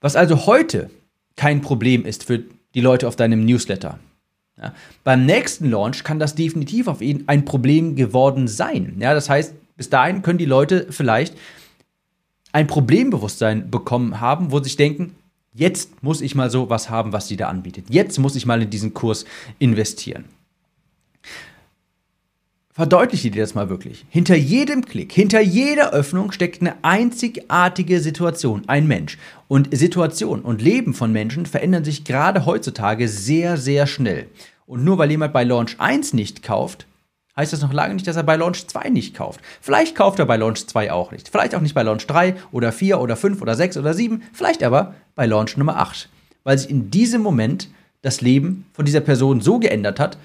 Was 0.00 0.16
also 0.16 0.46
heute 0.46 0.90
kein 1.36 1.60
Problem 1.60 2.04
ist 2.04 2.24
für 2.24 2.42
die 2.74 2.80
Leute 2.80 3.06
auf 3.06 3.14
deinem 3.14 3.44
Newsletter. 3.44 4.00
Ja, 4.60 4.74
beim 5.04 5.26
nächsten 5.26 5.70
Launch 5.70 6.02
kann 6.02 6.18
das 6.18 6.34
definitiv 6.34 6.88
auf 6.88 7.00
ihn 7.02 7.22
ein 7.28 7.44
Problem 7.44 7.94
geworden 7.94 8.48
sein. 8.48 8.96
Ja, 8.98 9.14
das 9.14 9.30
heißt, 9.30 9.54
bis 9.76 9.90
dahin 9.90 10.22
können 10.22 10.38
die 10.38 10.44
Leute 10.44 10.88
vielleicht 10.90 11.36
ein 12.52 12.66
Problembewusstsein 12.66 13.70
bekommen 13.70 14.20
haben, 14.20 14.52
wo 14.52 14.58
sie 14.58 14.64
sich 14.64 14.76
denken, 14.76 15.14
jetzt 15.54 16.02
muss 16.02 16.20
ich 16.20 16.34
mal 16.34 16.50
so 16.50 16.70
was 16.70 16.90
haben, 16.90 17.12
was 17.12 17.28
sie 17.28 17.36
da 17.36 17.48
anbietet. 17.48 17.86
Jetzt 17.88 18.18
muss 18.18 18.36
ich 18.36 18.46
mal 18.46 18.62
in 18.62 18.70
diesen 18.70 18.94
Kurs 18.94 19.24
investieren. 19.58 20.24
verdeutliche 22.72 23.30
dir 23.30 23.42
das 23.42 23.54
mal 23.54 23.68
wirklich. 23.68 24.06
Hinter 24.08 24.36
jedem 24.36 24.86
Klick, 24.86 25.12
hinter 25.12 25.40
jeder 25.40 25.92
Öffnung 25.92 26.32
steckt 26.32 26.62
eine 26.62 26.82
einzigartige 26.82 28.00
Situation, 28.00 28.62
ein 28.68 28.86
Mensch. 28.86 29.18
Und 29.48 29.76
Situation 29.76 30.40
und 30.40 30.62
Leben 30.62 30.94
von 30.94 31.12
Menschen 31.12 31.44
verändern 31.44 31.84
sich 31.84 32.04
gerade 32.04 32.46
heutzutage 32.46 33.08
sehr, 33.08 33.58
sehr 33.58 33.86
schnell. 33.86 34.28
Und 34.66 34.82
nur 34.82 34.96
weil 34.96 35.10
jemand 35.10 35.34
bei 35.34 35.44
Launch 35.44 35.76
1 35.78 36.14
nicht 36.14 36.42
kauft, 36.42 36.86
heißt 37.40 37.52
das 37.52 37.62
noch 37.62 37.72
lange 37.72 37.94
nicht, 37.94 38.06
dass 38.06 38.16
er 38.16 38.22
bei 38.22 38.36
Launch 38.36 38.66
2 38.66 38.90
nicht 38.90 39.14
kauft. 39.14 39.40
Vielleicht 39.60 39.96
kauft 39.96 40.18
er 40.18 40.26
bei 40.26 40.36
Launch 40.36 40.66
2 40.66 40.92
auch 40.92 41.10
nicht. 41.10 41.28
Vielleicht 41.28 41.54
auch 41.54 41.60
nicht 41.60 41.74
bei 41.74 41.82
Launch 41.82 42.06
3 42.06 42.36
oder 42.52 42.70
4 42.70 43.00
oder 43.00 43.16
5 43.16 43.40
oder 43.40 43.54
6 43.54 43.78
oder 43.78 43.94
7. 43.94 44.22
Vielleicht 44.32 44.62
aber 44.62 44.94
bei 45.14 45.26
Launch 45.26 45.56
Nummer 45.56 45.76
8. 45.76 46.08
Weil 46.44 46.58
sich 46.58 46.70
in 46.70 46.90
diesem 46.90 47.22
Moment 47.22 47.68
das 48.02 48.20
Leben 48.20 48.66
von 48.72 48.84
dieser 48.84 49.00
Person 49.00 49.40
so 49.40 49.58
geändert 49.58 49.98
hat, 49.98 50.18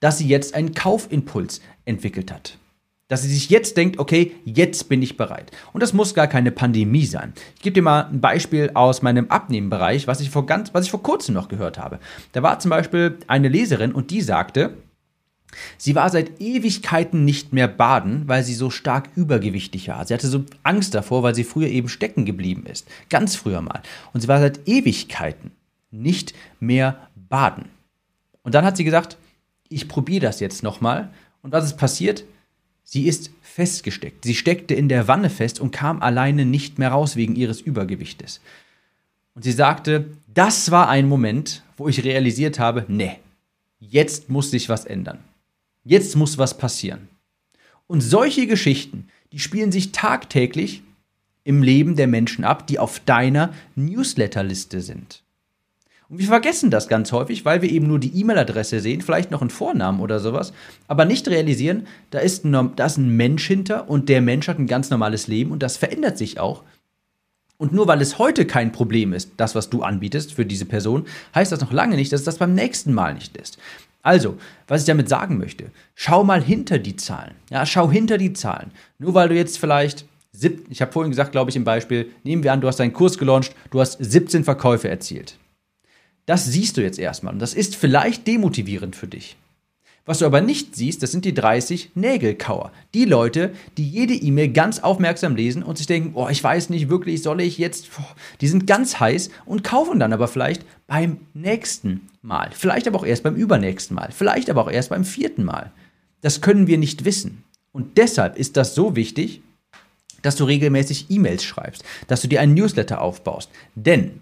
dass 0.00 0.18
sie 0.18 0.26
jetzt 0.26 0.54
einen 0.54 0.74
Kaufimpuls 0.74 1.60
entwickelt 1.84 2.32
hat. 2.32 2.58
Dass 3.08 3.22
sie 3.22 3.28
sich 3.28 3.50
jetzt 3.50 3.76
denkt, 3.76 3.98
okay, 3.98 4.32
jetzt 4.44 4.88
bin 4.88 5.02
ich 5.02 5.18
bereit. 5.18 5.50
Und 5.74 5.82
das 5.82 5.92
muss 5.92 6.14
gar 6.14 6.26
keine 6.26 6.50
Pandemie 6.50 7.04
sein. 7.04 7.34
Ich 7.56 7.62
gebe 7.62 7.74
dir 7.74 7.82
mal 7.82 8.08
ein 8.10 8.22
Beispiel 8.22 8.70
aus 8.72 9.02
meinem 9.02 9.30
Abnehmenbereich, 9.30 10.06
was 10.06 10.20
ich 10.20 10.30
vor 10.30 10.46
ganz, 10.46 10.72
was 10.72 10.86
ich 10.86 10.90
vor 10.90 11.02
kurzem 11.02 11.34
noch 11.34 11.48
gehört 11.48 11.78
habe. 11.78 11.98
Da 12.32 12.42
war 12.42 12.58
zum 12.58 12.70
Beispiel 12.70 13.18
eine 13.26 13.48
Leserin 13.48 13.92
und 13.92 14.10
die 14.10 14.22
sagte, 14.22 14.78
Sie 15.78 15.94
war 15.94 16.10
seit 16.10 16.40
Ewigkeiten 16.40 17.24
nicht 17.24 17.52
mehr 17.52 17.68
baden, 17.68 18.22
weil 18.26 18.42
sie 18.42 18.54
so 18.54 18.70
stark 18.70 19.08
übergewichtig 19.16 19.88
war. 19.88 20.06
Sie 20.06 20.14
hatte 20.14 20.28
so 20.28 20.44
Angst 20.62 20.94
davor, 20.94 21.22
weil 21.22 21.34
sie 21.34 21.44
früher 21.44 21.68
eben 21.68 21.88
stecken 21.88 22.24
geblieben 22.24 22.66
ist. 22.66 22.86
Ganz 23.10 23.36
früher 23.36 23.62
mal. 23.62 23.82
Und 24.12 24.20
sie 24.20 24.28
war 24.28 24.40
seit 24.40 24.66
Ewigkeiten 24.66 25.52
nicht 25.90 26.34
mehr 26.60 27.08
baden. 27.28 27.66
Und 28.42 28.54
dann 28.54 28.64
hat 28.64 28.76
sie 28.76 28.84
gesagt, 28.84 29.16
ich 29.68 29.88
probiere 29.88 30.20
das 30.20 30.40
jetzt 30.40 30.62
nochmal. 30.62 31.10
Und 31.42 31.52
was 31.52 31.64
ist 31.64 31.76
passiert? 31.76 32.24
Sie 32.84 33.06
ist 33.06 33.30
festgesteckt. 33.42 34.24
Sie 34.24 34.34
steckte 34.34 34.74
in 34.74 34.88
der 34.88 35.08
Wanne 35.08 35.30
fest 35.30 35.58
und 35.60 35.70
kam 35.70 36.02
alleine 36.02 36.44
nicht 36.44 36.78
mehr 36.78 36.90
raus 36.90 37.16
wegen 37.16 37.34
ihres 37.34 37.60
Übergewichtes. 37.60 38.40
Und 39.34 39.42
sie 39.42 39.52
sagte, 39.52 40.06
das 40.32 40.70
war 40.70 40.88
ein 40.88 41.08
Moment, 41.08 41.62
wo 41.76 41.88
ich 41.88 42.04
realisiert 42.04 42.58
habe, 42.58 42.84
nee, 42.88 43.18
jetzt 43.80 44.28
muss 44.28 44.50
sich 44.50 44.68
was 44.68 44.84
ändern. 44.84 45.18
Jetzt 45.84 46.16
muss 46.16 46.38
was 46.38 46.56
passieren. 46.56 47.08
Und 47.86 48.00
solche 48.00 48.46
Geschichten, 48.46 49.08
die 49.32 49.38
spielen 49.38 49.70
sich 49.70 49.92
tagtäglich 49.92 50.82
im 51.44 51.62
Leben 51.62 51.96
der 51.96 52.06
Menschen 52.06 52.44
ab, 52.44 52.66
die 52.66 52.78
auf 52.78 53.00
deiner 53.00 53.52
Newsletterliste 53.76 54.80
sind. 54.80 55.22
Und 56.08 56.18
wir 56.18 56.26
vergessen 56.26 56.70
das 56.70 56.88
ganz 56.88 57.12
häufig, 57.12 57.44
weil 57.44 57.62
wir 57.62 57.70
eben 57.70 57.86
nur 57.86 57.98
die 57.98 58.18
E-Mail-Adresse 58.18 58.80
sehen, 58.80 59.00
vielleicht 59.00 59.30
noch 59.30 59.40
einen 59.40 59.50
Vornamen 59.50 60.00
oder 60.00 60.20
sowas, 60.20 60.52
aber 60.86 61.04
nicht 61.04 61.28
realisieren, 61.28 61.86
da 62.10 62.18
ist, 62.18 62.44
ein, 62.44 62.72
da 62.76 62.86
ist 62.86 62.98
ein 62.98 63.16
Mensch 63.16 63.46
hinter 63.46 63.88
und 63.88 64.08
der 64.08 64.22
Mensch 64.22 64.48
hat 64.48 64.58
ein 64.58 64.66
ganz 64.66 64.90
normales 64.90 65.26
Leben 65.26 65.50
und 65.50 65.62
das 65.62 65.76
verändert 65.76 66.18
sich 66.18 66.38
auch. 66.38 66.62
Und 67.56 67.72
nur 67.72 67.86
weil 67.86 68.00
es 68.00 68.18
heute 68.18 68.46
kein 68.46 68.72
Problem 68.72 69.12
ist, 69.12 69.30
das, 69.36 69.54
was 69.54 69.70
du 69.70 69.82
anbietest 69.82 70.34
für 70.34 70.44
diese 70.44 70.66
Person, 70.66 71.06
heißt 71.34 71.52
das 71.52 71.60
noch 71.60 71.72
lange 71.72 71.96
nicht, 71.96 72.12
dass 72.12 72.20
es 72.20 72.26
das 72.26 72.38
beim 72.38 72.54
nächsten 72.54 72.92
Mal 72.92 73.14
nicht 73.14 73.36
ist. 73.36 73.58
Also, 74.04 74.36
was 74.68 74.82
ich 74.82 74.86
damit 74.86 75.08
sagen 75.08 75.38
möchte, 75.38 75.70
schau 75.94 76.24
mal 76.24 76.42
hinter 76.42 76.78
die 76.78 76.94
Zahlen. 76.94 77.34
Ja, 77.50 77.64
schau 77.64 77.90
hinter 77.90 78.18
die 78.18 78.34
Zahlen. 78.34 78.70
Nur 78.98 79.14
weil 79.14 79.30
du 79.30 79.34
jetzt 79.34 79.58
vielleicht, 79.58 80.04
ich 80.68 80.82
habe 80.82 80.92
vorhin 80.92 81.10
gesagt, 81.10 81.32
glaube 81.32 81.50
ich, 81.50 81.56
im 81.56 81.64
Beispiel, 81.64 82.10
nehmen 82.22 82.44
wir 82.44 82.52
an, 82.52 82.60
du 82.60 82.68
hast 82.68 82.78
deinen 82.78 82.92
Kurs 82.92 83.16
gelauncht, 83.16 83.56
du 83.70 83.80
hast 83.80 83.96
17 83.98 84.44
Verkäufe 84.44 84.90
erzielt. 84.90 85.38
Das 86.26 86.44
siehst 86.44 86.76
du 86.76 86.82
jetzt 86.82 86.98
erstmal 86.98 87.32
und 87.32 87.40
das 87.40 87.54
ist 87.54 87.76
vielleicht 87.76 88.26
demotivierend 88.26 88.94
für 88.94 89.06
dich. 89.06 89.36
Was 90.06 90.18
du 90.18 90.26
aber 90.26 90.42
nicht 90.42 90.76
siehst, 90.76 91.02
das 91.02 91.12
sind 91.12 91.24
die 91.24 91.32
30 91.32 91.92
Nägelkauer. 91.94 92.72
Die 92.92 93.06
Leute, 93.06 93.52
die 93.78 93.88
jede 93.88 94.12
E-Mail 94.12 94.48
ganz 94.48 94.80
aufmerksam 94.80 95.34
lesen 95.34 95.62
und 95.62 95.78
sich 95.78 95.86
denken, 95.86 96.10
oh, 96.14 96.28
ich 96.28 96.44
weiß 96.44 96.68
nicht 96.68 96.90
wirklich, 96.90 97.22
soll 97.22 97.40
ich 97.40 97.56
jetzt, 97.56 97.88
die 98.42 98.48
sind 98.48 98.66
ganz 98.66 99.00
heiß 99.00 99.30
und 99.46 99.64
kaufen 99.64 99.98
dann 99.98 100.12
aber 100.12 100.28
vielleicht 100.28 100.62
beim 100.86 101.18
nächsten 101.32 102.02
Mal. 102.20 102.50
Vielleicht 102.52 102.86
aber 102.86 102.98
auch 102.98 103.06
erst 103.06 103.22
beim 103.22 103.34
übernächsten 103.34 103.94
Mal. 103.94 104.10
Vielleicht 104.12 104.50
aber 104.50 104.62
auch 104.62 104.70
erst 104.70 104.90
beim 104.90 105.04
vierten 105.04 105.44
Mal. 105.44 105.72
Das 106.20 106.42
können 106.42 106.66
wir 106.66 106.76
nicht 106.76 107.06
wissen. 107.06 107.42
Und 107.72 107.96
deshalb 107.96 108.38
ist 108.38 108.58
das 108.58 108.74
so 108.74 108.96
wichtig, 108.96 109.40
dass 110.20 110.36
du 110.36 110.44
regelmäßig 110.44 111.06
E-Mails 111.08 111.44
schreibst, 111.44 111.82
dass 112.08 112.20
du 112.20 112.28
dir 112.28 112.40
einen 112.40 112.54
Newsletter 112.54 113.00
aufbaust. 113.00 113.50
Denn 113.74 114.20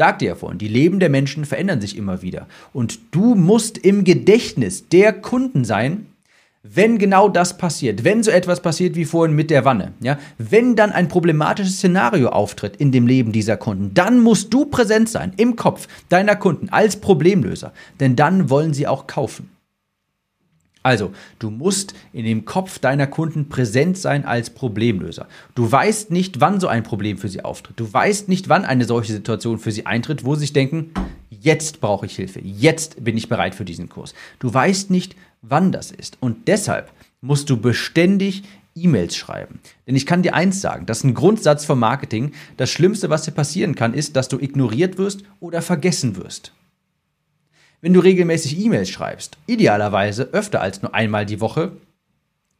sagte 0.00 0.24
ja 0.24 0.34
vorhin, 0.34 0.56
die 0.56 0.66
Leben 0.66 0.98
der 0.98 1.10
Menschen 1.10 1.44
verändern 1.44 1.82
sich 1.82 1.94
immer 1.94 2.22
wieder. 2.22 2.46
Und 2.72 3.00
du 3.10 3.34
musst 3.34 3.76
im 3.76 4.02
Gedächtnis 4.02 4.88
der 4.88 5.12
Kunden 5.12 5.62
sein, 5.62 6.06
wenn 6.62 6.96
genau 6.96 7.28
das 7.28 7.58
passiert, 7.58 8.02
wenn 8.02 8.22
so 8.22 8.30
etwas 8.30 8.60
passiert 8.62 8.96
wie 8.96 9.04
vorhin 9.04 9.36
mit 9.36 9.50
der 9.50 9.66
Wanne, 9.66 9.92
ja, 10.00 10.18
wenn 10.38 10.74
dann 10.74 10.90
ein 10.90 11.08
problematisches 11.08 11.76
Szenario 11.76 12.30
auftritt 12.30 12.76
in 12.76 12.92
dem 12.92 13.06
Leben 13.06 13.30
dieser 13.32 13.58
Kunden, 13.58 13.92
dann 13.92 14.20
musst 14.20 14.54
du 14.54 14.64
präsent 14.64 15.10
sein 15.10 15.34
im 15.36 15.56
Kopf 15.56 15.86
deiner 16.08 16.34
Kunden 16.34 16.70
als 16.70 16.96
Problemlöser, 16.96 17.74
denn 18.00 18.16
dann 18.16 18.48
wollen 18.48 18.72
sie 18.72 18.86
auch 18.86 19.06
kaufen. 19.06 19.50
Also, 20.82 21.12
du 21.38 21.50
musst 21.50 21.94
in 22.12 22.24
dem 22.24 22.46
Kopf 22.46 22.78
deiner 22.78 23.06
Kunden 23.06 23.48
präsent 23.48 23.98
sein 23.98 24.24
als 24.24 24.50
Problemlöser. 24.50 25.28
Du 25.54 25.70
weißt 25.70 26.10
nicht, 26.10 26.40
wann 26.40 26.58
so 26.58 26.68
ein 26.68 26.82
Problem 26.82 27.18
für 27.18 27.28
sie 27.28 27.44
auftritt. 27.44 27.78
Du 27.78 27.92
weißt 27.92 28.28
nicht, 28.28 28.48
wann 28.48 28.64
eine 28.64 28.86
solche 28.86 29.12
Situation 29.12 29.58
für 29.58 29.72
sie 29.72 29.84
eintritt, 29.84 30.24
wo 30.24 30.34
sie 30.34 30.40
sich 30.40 30.52
denken, 30.54 30.92
jetzt 31.28 31.80
brauche 31.80 32.06
ich 32.06 32.16
Hilfe, 32.16 32.40
jetzt 32.40 33.04
bin 33.04 33.16
ich 33.16 33.28
bereit 33.28 33.54
für 33.54 33.64
diesen 33.64 33.88
Kurs. 33.88 34.14
Du 34.38 34.52
weißt 34.52 34.90
nicht, 34.90 35.16
wann 35.42 35.70
das 35.70 35.90
ist. 35.90 36.16
Und 36.20 36.48
deshalb 36.48 36.90
musst 37.20 37.50
du 37.50 37.58
beständig 37.58 38.42
E-Mails 38.74 39.16
schreiben. 39.16 39.60
Denn 39.86 39.96
ich 39.96 40.06
kann 40.06 40.22
dir 40.22 40.34
eins 40.34 40.60
sagen, 40.60 40.86
das 40.86 40.98
ist 40.98 41.04
ein 41.04 41.14
Grundsatz 41.14 41.64
vom 41.64 41.78
Marketing. 41.78 42.32
Das 42.56 42.70
Schlimmste, 42.70 43.10
was 43.10 43.24
dir 43.24 43.32
passieren 43.32 43.74
kann, 43.74 43.94
ist, 43.94 44.16
dass 44.16 44.28
du 44.28 44.38
ignoriert 44.38 44.96
wirst 44.96 45.24
oder 45.40 45.60
vergessen 45.60 46.16
wirst. 46.16 46.52
Wenn 47.80 47.94
du 47.94 48.00
regelmäßig 48.00 48.58
E-Mails 48.58 48.90
schreibst, 48.90 49.38
idealerweise 49.46 50.28
öfter 50.32 50.60
als 50.60 50.82
nur 50.82 50.94
einmal 50.94 51.24
die 51.24 51.40
Woche, 51.40 51.72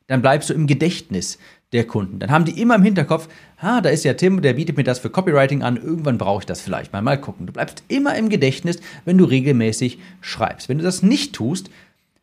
dann 0.06 0.22
bleibst 0.22 0.50
du 0.50 0.54
im 0.54 0.66
Gedächtnis 0.66 1.38
der 1.72 1.86
Kunden. 1.86 2.18
Dann 2.18 2.30
haben 2.30 2.44
die 2.44 2.60
immer 2.60 2.74
im 2.74 2.82
Hinterkopf, 2.82 3.28
ah, 3.58 3.80
da 3.80 3.90
ist 3.90 4.04
ja 4.04 4.14
Tim, 4.14 4.42
der 4.42 4.54
bietet 4.54 4.76
mir 4.76 4.82
das 4.82 4.98
für 4.98 5.10
Copywriting 5.10 5.62
an, 5.62 5.76
irgendwann 5.76 6.18
brauche 6.18 6.40
ich 6.40 6.46
das 6.46 6.60
vielleicht 6.60 6.92
mal. 6.92 7.02
Mal 7.02 7.20
gucken. 7.20 7.46
Du 7.46 7.52
bleibst 7.52 7.84
immer 7.88 8.16
im 8.16 8.28
Gedächtnis, 8.28 8.80
wenn 9.04 9.18
du 9.18 9.24
regelmäßig 9.24 9.98
schreibst. 10.20 10.68
Wenn 10.68 10.78
du 10.78 10.84
das 10.84 11.02
nicht 11.02 11.34
tust, 11.34 11.70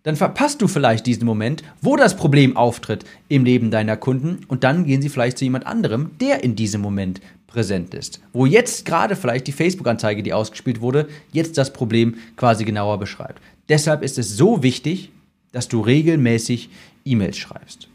dann 0.03 0.15
verpasst 0.15 0.61
du 0.61 0.67
vielleicht 0.67 1.05
diesen 1.05 1.25
Moment, 1.25 1.63
wo 1.81 1.95
das 1.95 2.15
Problem 2.15 2.57
auftritt 2.57 3.05
im 3.29 3.45
Leben 3.45 3.71
deiner 3.71 3.97
Kunden 3.97 4.39
und 4.47 4.63
dann 4.63 4.85
gehen 4.85 5.01
sie 5.01 5.09
vielleicht 5.09 5.37
zu 5.37 5.45
jemand 5.45 5.67
anderem, 5.67 6.11
der 6.19 6.43
in 6.43 6.55
diesem 6.55 6.81
Moment 6.81 7.21
präsent 7.47 7.93
ist. 7.93 8.19
Wo 8.33 8.45
jetzt 8.45 8.85
gerade 8.85 9.15
vielleicht 9.15 9.47
die 9.47 9.51
Facebook-Anzeige, 9.51 10.21
die 10.21 10.33
ausgespielt 10.33 10.81
wurde, 10.81 11.07
jetzt 11.31 11.57
das 11.57 11.73
Problem 11.73 12.15
quasi 12.35 12.65
genauer 12.65 12.99
beschreibt. 12.99 13.41
Deshalb 13.69 14.03
ist 14.03 14.17
es 14.17 14.35
so 14.35 14.63
wichtig, 14.63 15.11
dass 15.51 15.67
du 15.67 15.81
regelmäßig 15.81 16.69
E-Mails 17.05 17.37
schreibst. 17.37 17.87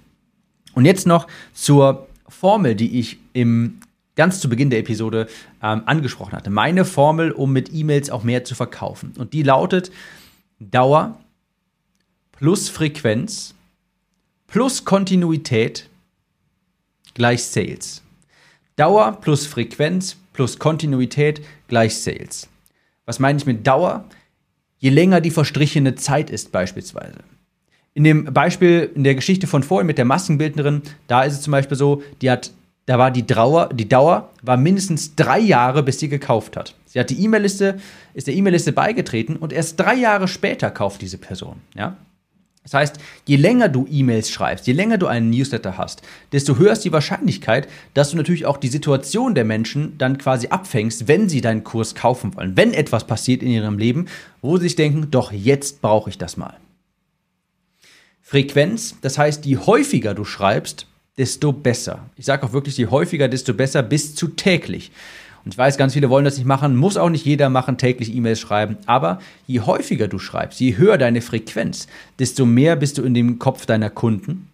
Und 0.75 0.85
jetzt 0.87 1.07
noch 1.07 1.29
zur 1.53 2.07
Formel, 2.29 2.75
die 2.75 2.99
ich 2.99 3.19
im 3.35 3.81
ganz 4.17 4.41
zu 4.41 4.49
Beginn 4.49 4.71
der 4.71 4.79
Episode 4.79 5.29
ähm, 5.63 5.83
angesprochen 5.87 6.33
hatte. 6.33 6.51
Meine 6.51 6.85
Formel, 6.85 7.31
um 7.31 7.53
mit 7.53 7.73
E-Mails 7.73 8.11
auch 8.11 8.25
mehr 8.25 8.45
zu 8.45 8.55
verkaufen. 8.55 9.13
Und 9.19 9.33
die 9.33 9.43
lautet 9.43 9.91
Dauer 10.59 11.19
plus 12.33 12.69
Frequenz 12.69 13.55
plus 14.47 14.85
Kontinuität 14.85 15.89
gleich 17.15 17.45
Sales. 17.45 18.02
Dauer 18.77 19.21
plus 19.21 19.47
Frequenz 19.47 20.17
plus 20.33 20.59
Kontinuität 20.59 21.43
gleich 21.69 21.97
Sales. 21.97 22.49
Was 23.05 23.19
meine 23.19 23.39
ich 23.39 23.47
mit 23.47 23.67
Dauer? 23.67 24.05
Je 24.79 24.91
länger 24.91 25.21
die 25.21 25.31
verstrichene 25.31 25.95
Zeit 25.95 26.31
ist 26.31 26.53
beispielsweise. 26.53 27.19
In 27.95 28.05
dem 28.05 28.25
Beispiel 28.25 28.91
in 28.95 29.05
der 29.05 29.15
Geschichte 29.15 29.47
von 29.47 29.63
vorhin 29.63 29.87
mit 29.87 29.99
der 29.99 30.07
Maskenbildnerin, 30.07 30.83
da 31.07 31.23
ist 31.23 31.35
es 31.35 31.43
zum 31.43 31.51
Beispiel 31.51 31.77
so, 31.77 32.03
die 32.23 32.31
hat, 32.31 32.51
da 32.87 32.99
war 32.99 33.11
die 33.11 33.27
Dauer, 33.27 33.69
die 33.69 33.89
Dauer 33.89 34.31
war 34.41 34.57
mindestens 34.57 35.15
drei 35.15 35.39
Jahre, 35.39 35.83
bis 35.83 36.01
sie 36.01 36.09
gekauft 36.09 36.57
hat. 36.57 36.75
Sie 36.87 36.99
hat 36.99 37.11
die 37.11 37.23
E-Mail-Liste, 37.23 37.79
ist 38.15 38.27
der 38.27 38.35
E-Mail-Liste 38.35 38.73
beigetreten 38.73 39.37
und 39.37 39.53
erst 39.53 39.79
drei 39.79 39.95
Jahre 39.95 40.27
später 40.27 40.71
kauft 40.71 41.03
diese 41.03 41.19
Person. 41.19 41.61
Ja? 41.75 41.97
Das 42.63 42.75
heißt, 42.75 42.99
je 43.27 43.37
länger 43.37 43.69
du 43.69 43.87
E-Mails 43.91 44.31
schreibst, 44.31 44.67
je 44.69 44.73
länger 44.73 44.97
du 44.97 45.09
einen 45.09 45.31
Newsletter 45.31 45.77
hast, 45.79 46.03
desto 46.31 46.59
höher 46.59 46.73
ist 46.73 46.85
die 46.85 46.93
Wahrscheinlichkeit, 46.93 47.69
dass 47.95 48.11
du 48.11 48.17
natürlich 48.17 48.47
auch 48.47 48.57
die 48.57 48.69
Situation 48.69 49.35
der 49.35 49.45
Menschen 49.45 49.99
dann 49.99 50.17
quasi 50.17 50.49
abfängst, 50.49 51.09
wenn 51.09 51.29
sie 51.29 51.41
deinen 51.41 51.65
Kurs 51.65 51.97
kaufen 51.97 52.37
wollen. 52.37 52.57
Wenn 52.57 52.73
etwas 52.73 53.07
passiert 53.07 53.43
in 53.43 53.51
ihrem 53.51 53.79
Leben, 53.79 54.07
wo 54.43 54.57
sie 54.57 54.65
sich 54.65 54.77
denken, 54.77 55.11
doch 55.11 55.33
jetzt 55.33 55.83
brauche 55.83 56.11
ich 56.11 56.19
das 56.19 56.37
mal. 56.37 56.57
Frequenz, 58.21 58.97
das 59.01 59.19
heißt, 59.19 59.45
je 59.45 59.59
häufiger 59.59 60.15
du 60.15 60.25
schreibst, 60.25 60.87
desto 61.19 61.53
besser. 61.53 62.09
Ich 62.17 62.25
sage 62.25 62.47
auch 62.47 62.53
wirklich, 62.53 62.77
je 62.77 62.87
häufiger, 62.87 63.29
desto 63.29 63.55
besser 63.55 63.83
bis 63.83 64.15
zu 64.15 64.29
täglich. 64.29 64.93
Und 65.45 65.55
ich 65.55 65.59
weiß, 65.59 65.77
ganz 65.77 65.95
viele 65.95 66.11
wollen 66.11 66.25
das 66.25 66.37
nicht 66.37 66.47
machen, 66.47 66.77
muss 66.77 66.97
auch 66.97 67.11
nicht 67.11 67.27
jeder 67.27 67.49
machen, 67.49 67.79
täglich 67.79 68.15
E-Mails 68.15 68.41
schreiben. 68.41 68.77
Aber 68.87 69.19
je 69.47 69.61
häufiger 69.61 70.09
du 70.09 70.19
schreibst, 70.19 70.61
je 70.61 70.77
höher 70.77 70.99
deine 70.99 71.21
Frequenz, 71.21 71.89
desto 72.19 72.47
mehr 72.47 72.77
bist 72.77 72.99
du 72.99 73.03
in 73.03 73.15
dem 73.15 73.39
Kopf 73.39 73.67
deiner 73.67 73.91
Kunden. 73.91 74.49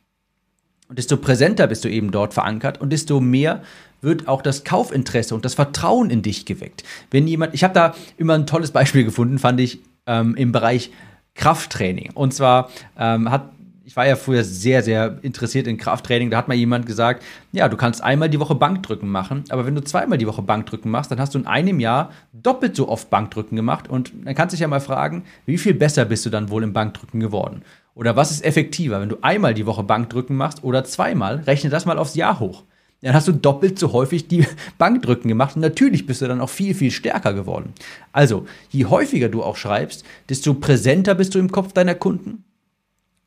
Und 0.88 0.98
desto 0.98 1.18
präsenter 1.18 1.66
bist 1.66 1.84
du 1.84 1.90
eben 1.90 2.10
dort 2.10 2.32
verankert 2.32 2.80
und 2.80 2.90
desto 2.90 3.20
mehr 3.20 3.62
wird 4.00 4.28
auch 4.28 4.40
das 4.40 4.64
Kaufinteresse 4.64 5.34
und 5.34 5.44
das 5.44 5.54
Vertrauen 5.54 6.08
in 6.08 6.22
dich 6.22 6.46
geweckt. 6.46 6.84
Wenn 7.10 7.26
jemand, 7.26 7.52
ich 7.54 7.64
habe 7.64 7.74
da 7.74 7.94
immer 8.16 8.34
ein 8.34 8.46
tolles 8.46 8.70
Beispiel 8.70 9.04
gefunden, 9.04 9.38
fand 9.38 9.60
ich 9.60 9.80
ähm, 10.06 10.34
im 10.36 10.52
Bereich 10.52 10.90
Krafttraining. 11.34 12.12
Und 12.14 12.32
zwar 12.32 12.70
ähm, 12.98 13.30
hat 13.30 13.50
ich 13.88 13.96
war 13.96 14.06
ja 14.06 14.16
früher 14.16 14.44
sehr, 14.44 14.82
sehr 14.82 15.16
interessiert 15.22 15.66
in 15.66 15.78
Krafttraining. 15.78 16.28
Da 16.28 16.36
hat 16.36 16.46
mal 16.46 16.54
jemand 16.54 16.84
gesagt, 16.84 17.24
ja, 17.52 17.70
du 17.70 17.78
kannst 17.78 18.02
einmal 18.02 18.28
die 18.28 18.38
Woche 18.38 18.54
Bankdrücken 18.54 19.08
machen, 19.08 19.44
aber 19.48 19.64
wenn 19.64 19.74
du 19.74 19.82
zweimal 19.82 20.18
die 20.18 20.26
Woche 20.26 20.42
Bankdrücken 20.42 20.90
machst, 20.90 21.10
dann 21.10 21.18
hast 21.18 21.34
du 21.34 21.38
in 21.38 21.46
einem 21.46 21.80
Jahr 21.80 22.10
doppelt 22.34 22.76
so 22.76 22.86
oft 22.86 23.08
Bankdrücken 23.08 23.56
gemacht. 23.56 23.88
Und 23.88 24.12
dann 24.24 24.34
kannst 24.34 24.52
du 24.52 24.56
dich 24.56 24.60
ja 24.60 24.68
mal 24.68 24.82
fragen, 24.82 25.24
wie 25.46 25.56
viel 25.56 25.72
besser 25.72 26.04
bist 26.04 26.26
du 26.26 26.28
dann 26.28 26.50
wohl 26.50 26.64
im 26.64 26.74
Bankdrücken 26.74 27.18
geworden? 27.18 27.62
Oder 27.94 28.14
was 28.14 28.30
ist 28.30 28.44
effektiver, 28.44 29.00
wenn 29.00 29.08
du 29.08 29.16
einmal 29.22 29.54
die 29.54 29.64
Woche 29.64 29.84
Bankdrücken 29.84 30.36
machst 30.36 30.62
oder 30.62 30.84
zweimal? 30.84 31.36
Rechne 31.46 31.70
das 31.70 31.86
mal 31.86 31.96
aufs 31.96 32.14
Jahr 32.14 32.40
hoch. 32.40 32.64
Dann 33.00 33.14
hast 33.14 33.28
du 33.28 33.32
doppelt 33.32 33.78
so 33.78 33.94
häufig 33.94 34.28
die 34.28 34.46
Bankdrücken 34.76 35.28
gemacht 35.28 35.56
und 35.56 35.62
natürlich 35.62 36.04
bist 36.04 36.20
du 36.20 36.28
dann 36.28 36.42
auch 36.42 36.50
viel, 36.50 36.74
viel 36.74 36.90
stärker 36.90 37.32
geworden. 37.32 37.72
Also, 38.12 38.44
je 38.68 38.84
häufiger 38.84 39.30
du 39.30 39.42
auch 39.42 39.56
schreibst, 39.56 40.04
desto 40.28 40.52
präsenter 40.52 41.14
bist 41.14 41.34
du 41.34 41.38
im 41.38 41.50
Kopf 41.50 41.72
deiner 41.72 41.94
Kunden, 41.94 42.44
und 42.47 42.47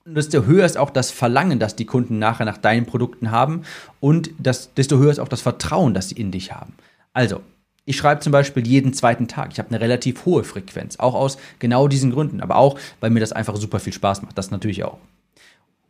desto 0.06 0.46
höher 0.46 0.66
ist 0.66 0.78
auch 0.78 0.90
das 0.90 1.12
Verlangen, 1.12 1.60
das 1.60 1.76
die 1.76 1.86
Kunden 1.86 2.20
nachher 2.20 2.46
nach 2.46 2.58
deinen 2.58 2.86
Produkten 2.86 3.32
haben 3.32 3.64
und 4.00 4.32
das, 4.38 4.74
desto 4.74 4.98
höher 4.98 5.12
ist 5.12 5.20
auch 5.20 5.28
das 5.28 5.42
Vertrauen, 5.42 5.94
das 5.94 6.10
sie 6.10 6.16
in 6.16 6.32
dich 6.32 6.54
haben. 6.54 6.74
Also, 7.14 7.42
ich 7.86 7.98
schreibe 7.98 8.22
zum 8.22 8.32
Beispiel 8.32 8.66
jeden 8.66 8.94
zweiten 8.94 9.28
Tag. 9.28 9.52
Ich 9.52 9.60
habe 9.60 9.70
eine 9.70 9.82
relativ 9.82 10.26
hohe 10.26 10.44
Frequenz, 10.44 10.98
auch 10.98 11.16
aus 11.16 11.38
genau 11.60 11.88
diesen 11.88 12.12
Gründen, 12.12 12.42
aber 12.42 12.56
auch, 12.56 12.80
weil 13.00 13.10
mir 13.10 13.20
das 13.20 13.34
einfach 13.34 13.56
super 13.56 13.80
viel 13.80 13.94
Spaß 13.94 14.22
macht. 14.22 14.38
Das 14.38 14.52
natürlich 14.52 14.84
auch. 14.84 14.98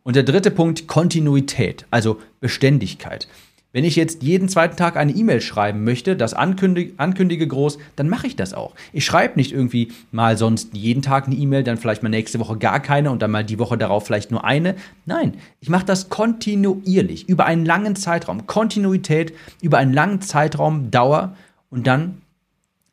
Und 0.02 0.16
der 0.16 0.22
dritte 0.24 0.50
Punkt, 0.50 0.88
Kontinuität, 0.88 1.86
also 1.90 2.20
Beständigkeit. 2.40 3.28
Wenn 3.72 3.84
ich 3.84 3.96
jetzt 3.96 4.22
jeden 4.22 4.50
zweiten 4.50 4.76
Tag 4.76 4.96
eine 4.96 5.12
E-Mail 5.12 5.40
schreiben 5.40 5.82
möchte, 5.82 6.14
das 6.14 6.34
ankündige, 6.34 6.92
ankündige 6.98 7.46
groß, 7.48 7.78
dann 7.96 8.10
mache 8.10 8.26
ich 8.26 8.36
das 8.36 8.52
auch. 8.52 8.74
Ich 8.92 9.06
schreibe 9.06 9.36
nicht 9.36 9.52
irgendwie 9.52 9.92
mal 10.10 10.36
sonst 10.36 10.74
jeden 10.74 11.00
Tag 11.00 11.26
eine 11.26 11.36
E-Mail, 11.36 11.64
dann 11.64 11.78
vielleicht 11.78 12.02
mal 12.02 12.10
nächste 12.10 12.38
Woche 12.38 12.58
gar 12.58 12.80
keine 12.80 13.10
und 13.10 13.22
dann 13.22 13.30
mal 13.30 13.44
die 13.44 13.58
Woche 13.58 13.78
darauf 13.78 14.04
vielleicht 14.04 14.30
nur 14.30 14.44
eine. 14.44 14.76
Nein, 15.06 15.34
ich 15.60 15.70
mache 15.70 15.86
das 15.86 16.10
kontinuierlich, 16.10 17.28
über 17.28 17.46
einen 17.46 17.64
langen 17.64 17.96
Zeitraum. 17.96 18.46
Kontinuität 18.46 19.32
über 19.62 19.78
einen 19.78 19.94
langen 19.94 20.20
Zeitraum, 20.20 20.90
Dauer 20.90 21.34
und 21.70 21.86
dann 21.86 22.20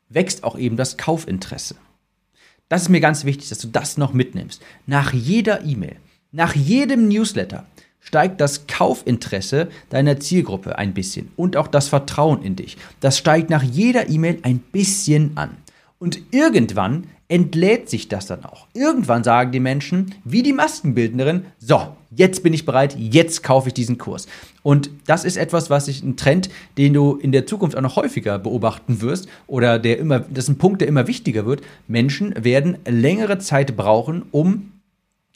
wächst 0.07 0.45
auch 0.45 0.57
eben 0.57 0.77
das 0.77 0.97
Kaufinteresse. 0.97 1.75
Das 2.69 2.83
ist 2.83 2.89
mir 2.89 3.01
ganz 3.01 3.25
wichtig, 3.25 3.49
dass 3.49 3.59
du 3.59 3.67
das 3.67 3.97
noch 3.97 4.13
mitnimmst. 4.13 4.61
Nach 4.85 5.11
jeder 5.11 5.65
E-Mail, 5.65 5.97
nach 6.31 6.55
jedem 6.55 7.09
Newsletter, 7.09 7.65
steigt 7.99 8.41
das 8.41 8.67
Kaufinteresse 8.67 9.69
deiner 9.89 10.19
Zielgruppe 10.19 10.77
ein 10.77 10.93
bisschen 10.93 11.31
und 11.35 11.57
auch 11.57 11.67
das 11.67 11.87
Vertrauen 11.87 12.41
in 12.41 12.55
dich. 12.55 12.77
Das 12.99 13.17
steigt 13.17 13.49
nach 13.49 13.63
jeder 13.63 14.09
E-Mail 14.09 14.39
ein 14.43 14.59
bisschen 14.59 15.31
an. 15.35 15.57
Und 15.99 16.21
irgendwann 16.31 17.05
entlädt 17.27 17.89
sich 17.89 18.07
das 18.07 18.25
dann 18.25 18.43
auch. 18.43 18.67
Irgendwann 18.73 19.23
sagen 19.23 19.51
die 19.51 19.59
Menschen, 19.59 20.15
wie 20.23 20.41
die 20.41 20.53
Maskenbildnerin, 20.53 21.45
so, 21.59 21.95
jetzt 22.09 22.41
bin 22.41 22.53
ich 22.53 22.65
bereit, 22.65 22.95
jetzt 22.97 23.43
kaufe 23.43 23.67
ich 23.67 23.73
diesen 23.73 23.99
Kurs. 23.99 24.27
Und 24.63 24.89
das 25.05 25.25
ist 25.25 25.37
etwas, 25.37 25.69
was 25.69 25.87
ich, 25.87 26.01
ein 26.01 26.17
Trend, 26.17 26.49
den 26.77 26.93
du 26.93 27.15
in 27.17 27.31
der 27.31 27.45
Zukunft 27.45 27.77
auch 27.77 27.81
noch 27.81 27.97
häufiger 27.97 28.39
beobachten 28.39 29.01
wirst 29.01 29.27
oder 29.45 29.77
der 29.77 29.99
immer, 29.99 30.19
das 30.19 30.45
ist 30.45 30.49
ein 30.49 30.57
Punkt, 30.57 30.81
der 30.81 30.87
immer 30.87 31.05
wichtiger 31.05 31.45
wird. 31.45 31.61
Menschen 31.87 32.33
werden 32.43 32.79
längere 32.87 33.37
Zeit 33.37 33.77
brauchen, 33.77 34.23
um 34.31 34.71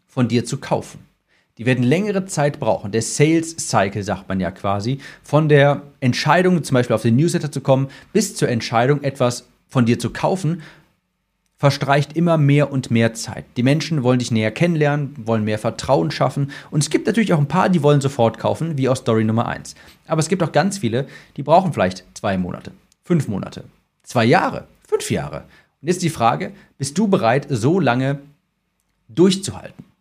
von 0.07 0.27
dir 0.27 0.45
zu 0.45 0.57
kaufen. 0.57 0.99
Die 1.59 1.65
werden 1.65 1.83
längere 1.83 2.25
Zeit 2.25 2.59
brauchen. 2.59 2.91
Der 2.91 3.03
Sales 3.03 3.55
Cycle, 3.57 4.03
sagt 4.03 4.27
man 4.27 4.39
ja 4.39 4.49
quasi, 4.49 4.99
von 5.21 5.49
der 5.49 5.83
Entscheidung, 5.99 6.63
zum 6.63 6.75
Beispiel 6.75 6.95
auf 6.95 7.03
den 7.03 7.15
Newsletter 7.15 7.51
zu 7.51 7.61
kommen, 7.61 7.89
bis 8.11 8.35
zur 8.35 8.49
Entscheidung, 8.49 9.03
etwas 9.03 9.47
von 9.67 9.85
dir 9.85 9.99
zu 9.99 10.09
kaufen, 10.09 10.63
verstreicht 11.57 12.17
immer 12.17 12.37
mehr 12.37 12.71
und 12.71 12.91
mehr 12.91 13.13
Zeit. 13.13 13.45
Die 13.55 13.63
Menschen 13.63 14.03
wollen 14.03 14.19
dich 14.19 14.31
näher 14.31 14.51
kennenlernen, 14.51 15.15
wollen 15.25 15.45
mehr 15.45 15.59
Vertrauen 15.59 16.11
schaffen. 16.11 16.51
Und 16.71 16.83
es 16.83 16.89
gibt 16.89 17.07
natürlich 17.07 17.33
auch 17.33 17.39
ein 17.39 17.47
paar, 17.47 17.69
die 17.69 17.83
wollen 17.83 18.01
sofort 18.01 18.37
kaufen, 18.37 18.77
wie 18.77 18.89
aus 18.89 18.99
Story 18.99 19.23
Nummer 19.23 19.47
1. 19.47 19.75
Aber 20.07 20.19
es 20.19 20.27
gibt 20.27 20.43
auch 20.43 20.51
ganz 20.51 20.79
viele, 20.79 21.07
die 21.37 21.43
brauchen 21.43 21.71
vielleicht 21.71 22.03
zwei 22.15 22.37
Monate, 22.37 22.71
fünf 23.03 23.27
Monate, 23.27 23.63
zwei 24.01 24.25
Jahre, 24.25 24.67
fünf 24.85 25.09
Jahre. 25.09 25.45
Und 25.81 25.87
jetzt 25.87 26.01
die 26.01 26.09
Frage, 26.09 26.51
bist 26.77 26.97
du 26.97 27.07
bereit, 27.07 27.47
so 27.49 27.79
lange 27.79 28.19
durchzuhalten? 29.07 29.92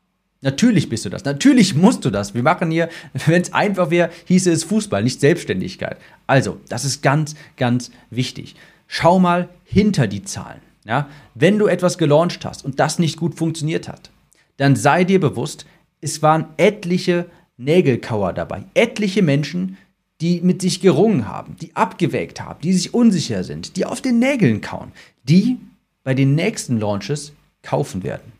Natürlich 0.42 0.88
bist 0.88 1.04
du 1.04 1.08
das. 1.08 1.24
Natürlich 1.24 1.74
musst 1.74 2.04
du 2.04 2.10
das. 2.10 2.34
Wir 2.34 2.42
machen 2.42 2.70
hier, 2.70 2.88
wenn 3.26 3.42
es 3.42 3.52
einfach 3.52 3.90
wäre, 3.90 4.10
hieße 4.26 4.50
es 4.50 4.64
Fußball, 4.64 5.02
nicht 5.02 5.20
Selbstständigkeit. 5.20 5.96
Also, 6.26 6.60
das 6.68 6.84
ist 6.84 7.02
ganz, 7.02 7.34
ganz 7.56 7.90
wichtig. 8.10 8.56
Schau 8.86 9.18
mal 9.18 9.48
hinter 9.64 10.06
die 10.06 10.24
Zahlen. 10.24 10.60
Ja? 10.84 11.08
Wenn 11.34 11.58
du 11.58 11.66
etwas 11.66 11.96
gelauncht 11.96 12.44
hast 12.44 12.64
und 12.64 12.80
das 12.80 12.98
nicht 12.98 13.16
gut 13.16 13.36
funktioniert 13.36 13.88
hat, 13.88 14.10
dann 14.58 14.76
sei 14.76 15.04
dir 15.04 15.20
bewusst, 15.20 15.64
es 16.00 16.22
waren 16.22 16.46
etliche 16.56 17.26
Nägelkauer 17.56 18.32
dabei. 18.32 18.64
Etliche 18.74 19.22
Menschen, 19.22 19.78
die 20.20 20.40
mit 20.40 20.60
sich 20.60 20.80
gerungen 20.80 21.28
haben, 21.28 21.56
die 21.60 21.74
abgewägt 21.74 22.40
haben, 22.40 22.60
die 22.62 22.72
sich 22.72 22.92
unsicher 22.92 23.44
sind, 23.44 23.76
die 23.76 23.86
auf 23.86 24.00
den 24.00 24.18
Nägeln 24.18 24.60
kauen, 24.60 24.92
die 25.24 25.58
bei 26.04 26.14
den 26.14 26.34
nächsten 26.34 26.78
Launches 26.78 27.32
kaufen 27.62 28.02
werden. 28.02 28.32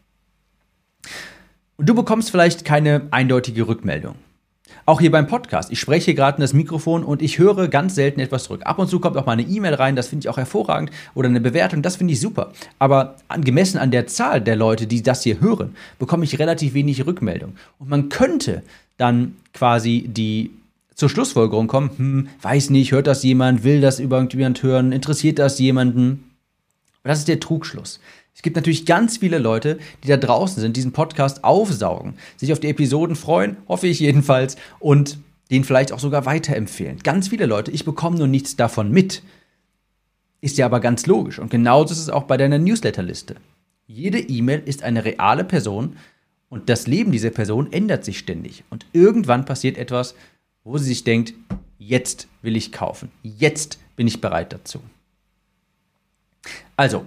Und 1.83 1.88
du 1.88 1.97
bekommst 1.97 2.31
vielleicht 2.31 2.64
keine 2.64 3.09
eindeutige 3.11 3.66
Rückmeldung. 3.66 4.14
Auch 4.87 5.01
hier 5.01 5.11
beim 5.11 5.27
Podcast. 5.27 5.73
Ich 5.73 5.81
spreche 5.81 6.14
gerade 6.14 6.37
in 6.37 6.40
das 6.40 6.53
Mikrofon 6.53 7.03
und 7.03 7.21
ich 7.23 7.40
höre 7.40 7.66
ganz 7.66 7.97
selten 7.97 8.21
etwas 8.21 8.45
zurück. 8.45 8.61
Ab 8.66 8.79
und 8.79 8.87
zu 8.87 9.01
kommt 9.01 9.16
auch 9.16 9.27
mal 9.27 9.33
eine 9.33 9.42
E-Mail 9.42 9.75
rein, 9.75 9.97
das 9.97 10.07
finde 10.07 10.25
ich 10.25 10.29
auch 10.29 10.37
hervorragend. 10.37 10.92
Oder 11.16 11.29
eine 11.29 11.40
Bewertung, 11.40 11.83
das 11.83 11.97
finde 11.97 12.12
ich 12.12 12.21
super. 12.21 12.53
Aber 12.79 13.16
gemessen 13.40 13.79
an 13.79 13.90
der 13.90 14.07
Zahl 14.07 14.40
der 14.40 14.55
Leute, 14.55 14.87
die 14.87 15.03
das 15.03 15.25
hier 15.25 15.40
hören, 15.40 15.75
bekomme 15.99 16.23
ich 16.23 16.38
relativ 16.38 16.75
wenig 16.75 17.05
Rückmeldung. 17.05 17.57
Und 17.81 17.88
man 17.90 18.11
könnte 18.11 18.62
dann 18.97 19.35
quasi 19.53 20.05
die 20.07 20.53
zur 20.95 21.09
Schlussfolgerung 21.09 21.66
kommen, 21.66 21.90
hm, 21.97 22.29
weiß 22.42 22.71
nicht, 22.71 22.92
hört 22.92 23.09
das 23.09 23.25
jemand, 23.25 23.64
will 23.64 23.81
das 23.81 23.99
irgendjemand 23.99 24.62
hören, 24.62 24.92
interessiert 24.92 25.40
das 25.40 25.59
jemanden? 25.59 26.31
Aber 27.03 27.09
das 27.09 27.18
ist 27.18 27.29
der 27.29 27.40
Trugschluss. 27.40 27.99
Es 28.35 28.42
gibt 28.42 28.57
natürlich 28.57 28.87
ganz 28.87 29.18
viele 29.18 29.38
Leute, 29.38 29.79
die 30.03 30.09
da 30.09 30.16
draußen 30.16 30.61
sind, 30.61 30.77
diesen 30.77 30.92
Podcast 30.92 31.45
aufsaugen, 31.45 32.14
sich 32.37 32.53
auf 32.53 32.61
die 32.61 32.68
Episoden 32.68 33.16
freuen, 33.16 33.57
hoffe 33.68 33.87
ich 33.87 34.01
jedenfalls, 34.01 34.57
und 34.79 35.18
den 35.51 35.64
vielleicht 35.64 35.92
auch 35.92 35.99
sogar 35.99 36.25
weiterempfehlen. 36.25 36.99
Ganz 37.03 37.29
viele 37.29 37.47
Leute, 37.47 37.71
ich 37.71 37.85
bekomme 37.85 38.16
nur 38.16 38.27
nichts 38.27 38.57
davon 38.57 38.90
mit. 38.90 39.23
Ist 40.40 40.57
ja 40.57 40.66
aber 40.66 40.81
ganz 40.81 41.07
logisch. 41.07 41.38
Und 41.38 41.51
genauso 41.51 41.92
ist 41.92 42.01
es 42.01 42.09
auch 42.09 42.25
bei 42.25 42.38
deiner 42.38 42.59
Newsletterliste. 42.59 43.37
Jede 43.87 44.18
E-Mail 44.18 44.62
ist 44.64 44.83
eine 44.83 45.05
reale 45.05 45.45
Person 45.45 45.97
und 46.49 46.68
das 46.68 46.87
Leben 46.87 47.12
dieser 47.12 47.31
Person 47.31 47.71
ändert 47.73 48.05
sich 48.05 48.18
ständig. 48.18 48.64
Und 48.71 48.87
irgendwann 48.92 49.45
passiert 49.45 49.77
etwas, 49.77 50.14
wo 50.64 50.79
sie 50.79 50.87
sich 50.87 51.05
denkt, 51.05 51.35
jetzt 51.79 52.29
will 52.40 52.57
ich 52.57 52.73
kaufen. 52.73 53.11
Jetzt 53.23 53.79
bin 53.97 54.07
ich 54.07 54.21
bereit 54.21 54.53
dazu. 54.53 54.81
Also, 56.77 57.05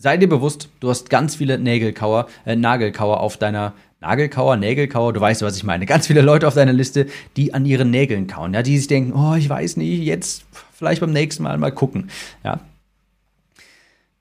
sei 0.00 0.16
dir 0.16 0.28
bewusst, 0.28 0.70
du 0.80 0.88
hast 0.88 1.10
ganz 1.10 1.36
viele 1.36 1.58
Nägelkauer, 1.58 2.26
äh, 2.46 2.56
Nagelkauer 2.56 3.20
auf 3.20 3.36
deiner 3.36 3.74
Nagelkauer, 4.00 4.56
Nägelkauer, 4.56 5.12
du 5.12 5.20
weißt, 5.20 5.42
was 5.42 5.58
ich 5.58 5.62
meine. 5.62 5.84
Ganz 5.84 6.06
viele 6.06 6.22
Leute 6.22 6.48
auf 6.48 6.54
deiner 6.54 6.72
Liste, 6.72 7.06
die 7.36 7.52
an 7.52 7.66
ihren 7.66 7.90
Nägeln 7.90 8.26
kauen, 8.26 8.54
ja, 8.54 8.62
die 8.62 8.78
sich 8.78 8.86
denken, 8.86 9.12
oh, 9.12 9.34
ich 9.34 9.48
weiß 9.48 9.76
nicht, 9.76 10.02
jetzt 10.02 10.46
vielleicht 10.72 11.02
beim 11.02 11.12
nächsten 11.12 11.42
Mal 11.42 11.58
mal 11.58 11.70
gucken, 11.70 12.10
ja. 12.42 12.60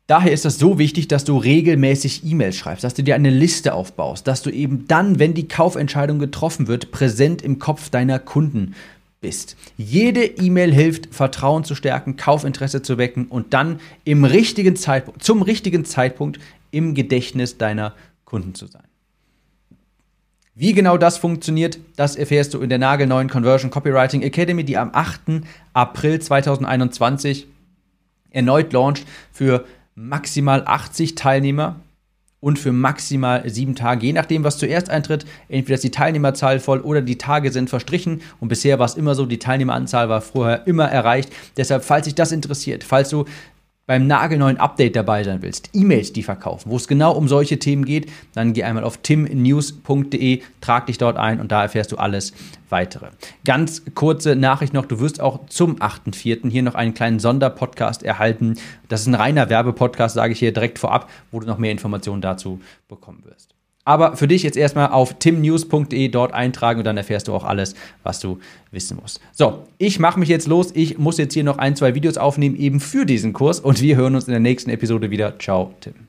Daher 0.08 0.32
ist 0.32 0.46
es 0.46 0.58
so 0.58 0.80
wichtig, 0.80 1.08
dass 1.08 1.24
du 1.24 1.38
regelmäßig 1.38 2.26
E-Mails 2.26 2.58
schreibst, 2.58 2.84
dass 2.84 2.96
du 2.96 3.04
dir 3.04 3.13
eine 3.13 3.30
Liste 3.30 3.76
aufbaust, 3.76 4.28
dass 4.28 4.42
du 4.42 4.50
eben 4.50 4.86
dann, 4.88 5.20
wenn 5.20 5.36
die 5.36 5.48
Kaufentscheidung 5.48 6.18
getroffen 6.18 6.68
wird, 6.68 6.89
präsent 6.89 7.44
im 7.44 7.60
Kopf 7.60 7.92
deiner 7.92 8.18
Kunden 8.18 8.74
bist. 9.21 9.58
Jede 9.77 10.23
E-Mail 10.23 10.73
hilft, 10.73 11.13
Vertrauen 11.13 11.63
zu 11.63 11.75
stärken, 11.75 12.15
Kaufinteresse 12.15 12.82
zu 12.82 12.97
wecken 12.97 13.27
und 13.27 13.53
dann 13.53 13.79
im 14.03 14.23
richtigen 14.23 14.75
Zeitpunkt, 14.75 15.23
zum 15.23 15.41
richtigen 15.41 15.86
Zeitpunkt 15.86 16.39
im 16.71 16.93
Gedächtnis 16.93 17.58
deiner 17.58 17.93
Kunden 18.25 18.55
zu 18.55 18.67
sein. 18.67 18.84
Wie 20.55 20.73
genau 20.73 20.97
das 20.97 21.17
funktioniert, 21.17 21.79
das 21.95 22.17
erfährst 22.17 22.53
du 22.53 22.60
in 22.60 22.69
der 22.69 22.79
nagelneuen 22.79 23.29
Conversion 23.29 23.71
Copywriting 23.71 24.21
Academy, 24.23 24.63
die 24.65 24.77
am 24.77 24.89
8. 24.93 25.41
April 25.73 26.19
2021 26.19 27.47
erneut 28.32 28.73
launcht 28.73 29.05
für 29.32 29.65
maximal 29.95 30.63
80 30.65 31.15
Teilnehmer 31.15 31.77
und 32.41 32.58
für 32.58 32.71
maximal 32.71 33.47
sieben 33.49 33.75
Tage, 33.75 34.06
je 34.06 34.13
nachdem, 34.13 34.43
was 34.43 34.58
zuerst 34.58 34.89
eintritt. 34.89 35.25
Entweder 35.49 35.75
ist 35.75 35.84
die 35.84 35.91
Teilnehmerzahl 35.91 36.60
voll 36.60 36.80
oder 36.80 37.02
die 37.02 37.17
Tage 37.17 37.52
sind 37.52 37.69
verstrichen. 37.69 38.21
Und 38.39 38.47
bisher 38.47 38.80
war 38.80 38.86
es 38.86 38.95
immer 38.95 39.15
so, 39.15 39.25
die 39.25 39.39
Teilnehmeranzahl 39.39 40.10
war 40.10 40.21
vorher 40.21 40.65
immer 40.65 40.86
erreicht. 40.86 41.32
Deshalb, 41.58 41.84
falls 41.84 42.06
sich 42.06 42.15
das 42.15 42.32
interessiert, 42.32 42.84
falls 42.84 43.10
du 43.10 43.25
beim 43.89 44.06
nagelneuen 44.06 44.58
Update 44.58 44.95
dabei 44.95 45.23
sein 45.23 45.41
willst, 45.41 45.71
E-Mails, 45.73 46.13
die 46.13 46.21
verkaufen, 46.21 46.69
wo 46.69 46.75
es 46.75 46.88
genau 46.88 47.13
um 47.13 47.28
solche 47.28 47.58
Themen 47.58 47.86
geht, 47.86 48.12
dann 48.36 48.54
geh 48.54 48.62
einmal 48.62 48.84
auf 48.84 48.97
timnews.de, 48.97 50.43
trag 50.62 50.86
dich 50.86 50.99
dort 50.99 51.17
ein 51.17 51.41
und 51.41 51.52
da 51.52 51.63
erfährst 51.63 51.91
du 51.91 51.97
alles 51.97 52.34
weitere. 52.69 53.08
Ganz 53.45 53.82
kurze 53.95 54.36
Nachricht 54.36 54.75
noch, 54.75 54.86
du 54.86 54.99
wirst 54.99 55.19
auch 55.19 55.47
zum 55.47 55.78
8.4. 55.78 56.52
hier 56.52 56.62
noch 56.62 56.75
einen 56.75 56.93
kleinen 56.93 57.17
Sonderpodcast 57.17 58.04
erhalten. 58.04 58.60
Das 58.89 59.02
ist 59.02 59.08
ein 59.08 59.15
reiner 59.15 59.49
Werbepodcast, 59.49 60.13
sage 60.13 60.34
ich 60.34 60.39
hier 60.39 60.54
direkt 60.54 60.78
vorab, 60.78 61.10
wo 61.32 61.39
du 61.39 61.47
noch 61.47 61.58
mehr 61.58 61.71
Informationen 61.71 62.21
dazu 62.21 62.62
bekommen 62.88 63.25
wirst. 63.25 63.56
Aber 63.89 64.15
für 64.15 64.28
dich 64.28 64.43
jetzt 64.43 64.56
erstmal 64.56 64.89
auf 64.91 65.15
timnews.de 65.15 66.10
dort 66.10 66.32
eintragen 66.32 66.78
und 66.78 66.86
dann 66.86 66.95
erfährst 66.95 67.28
du 67.28 67.34
auch 67.34 67.43
alles, 67.43 67.73
was 68.04 68.19
du 68.19 68.38
wissen 68.69 68.99
musst. 69.02 69.19
So, 69.32 69.65
ich 69.80 69.97
mache 69.97 70.19
mich 70.19 70.30
jetzt 70.30 70.45
los. 70.47 70.69
Ich 70.75 70.99
muss 70.99 71.17
jetzt 71.17 71.34
hier 71.34 71.43
noch 71.43 71.58
ein, 71.58 71.75
zwei 71.75 71.95
Videos 71.95 72.19
aufnehmen, 72.19 72.56
eben 72.56 72.82
für 72.82 73.08
diesen 73.08 73.34
Kurs. 73.34 73.60
Und 73.60 73.82
wir 73.82 73.95
hören 73.95 74.13
uns 74.13 74.28
in 74.28 74.32
der 74.32 74.41
nächsten 74.41 74.69
Episode 74.69 75.10
wieder. 75.10 75.39
Ciao, 75.39 75.73
Tim. 75.82 76.09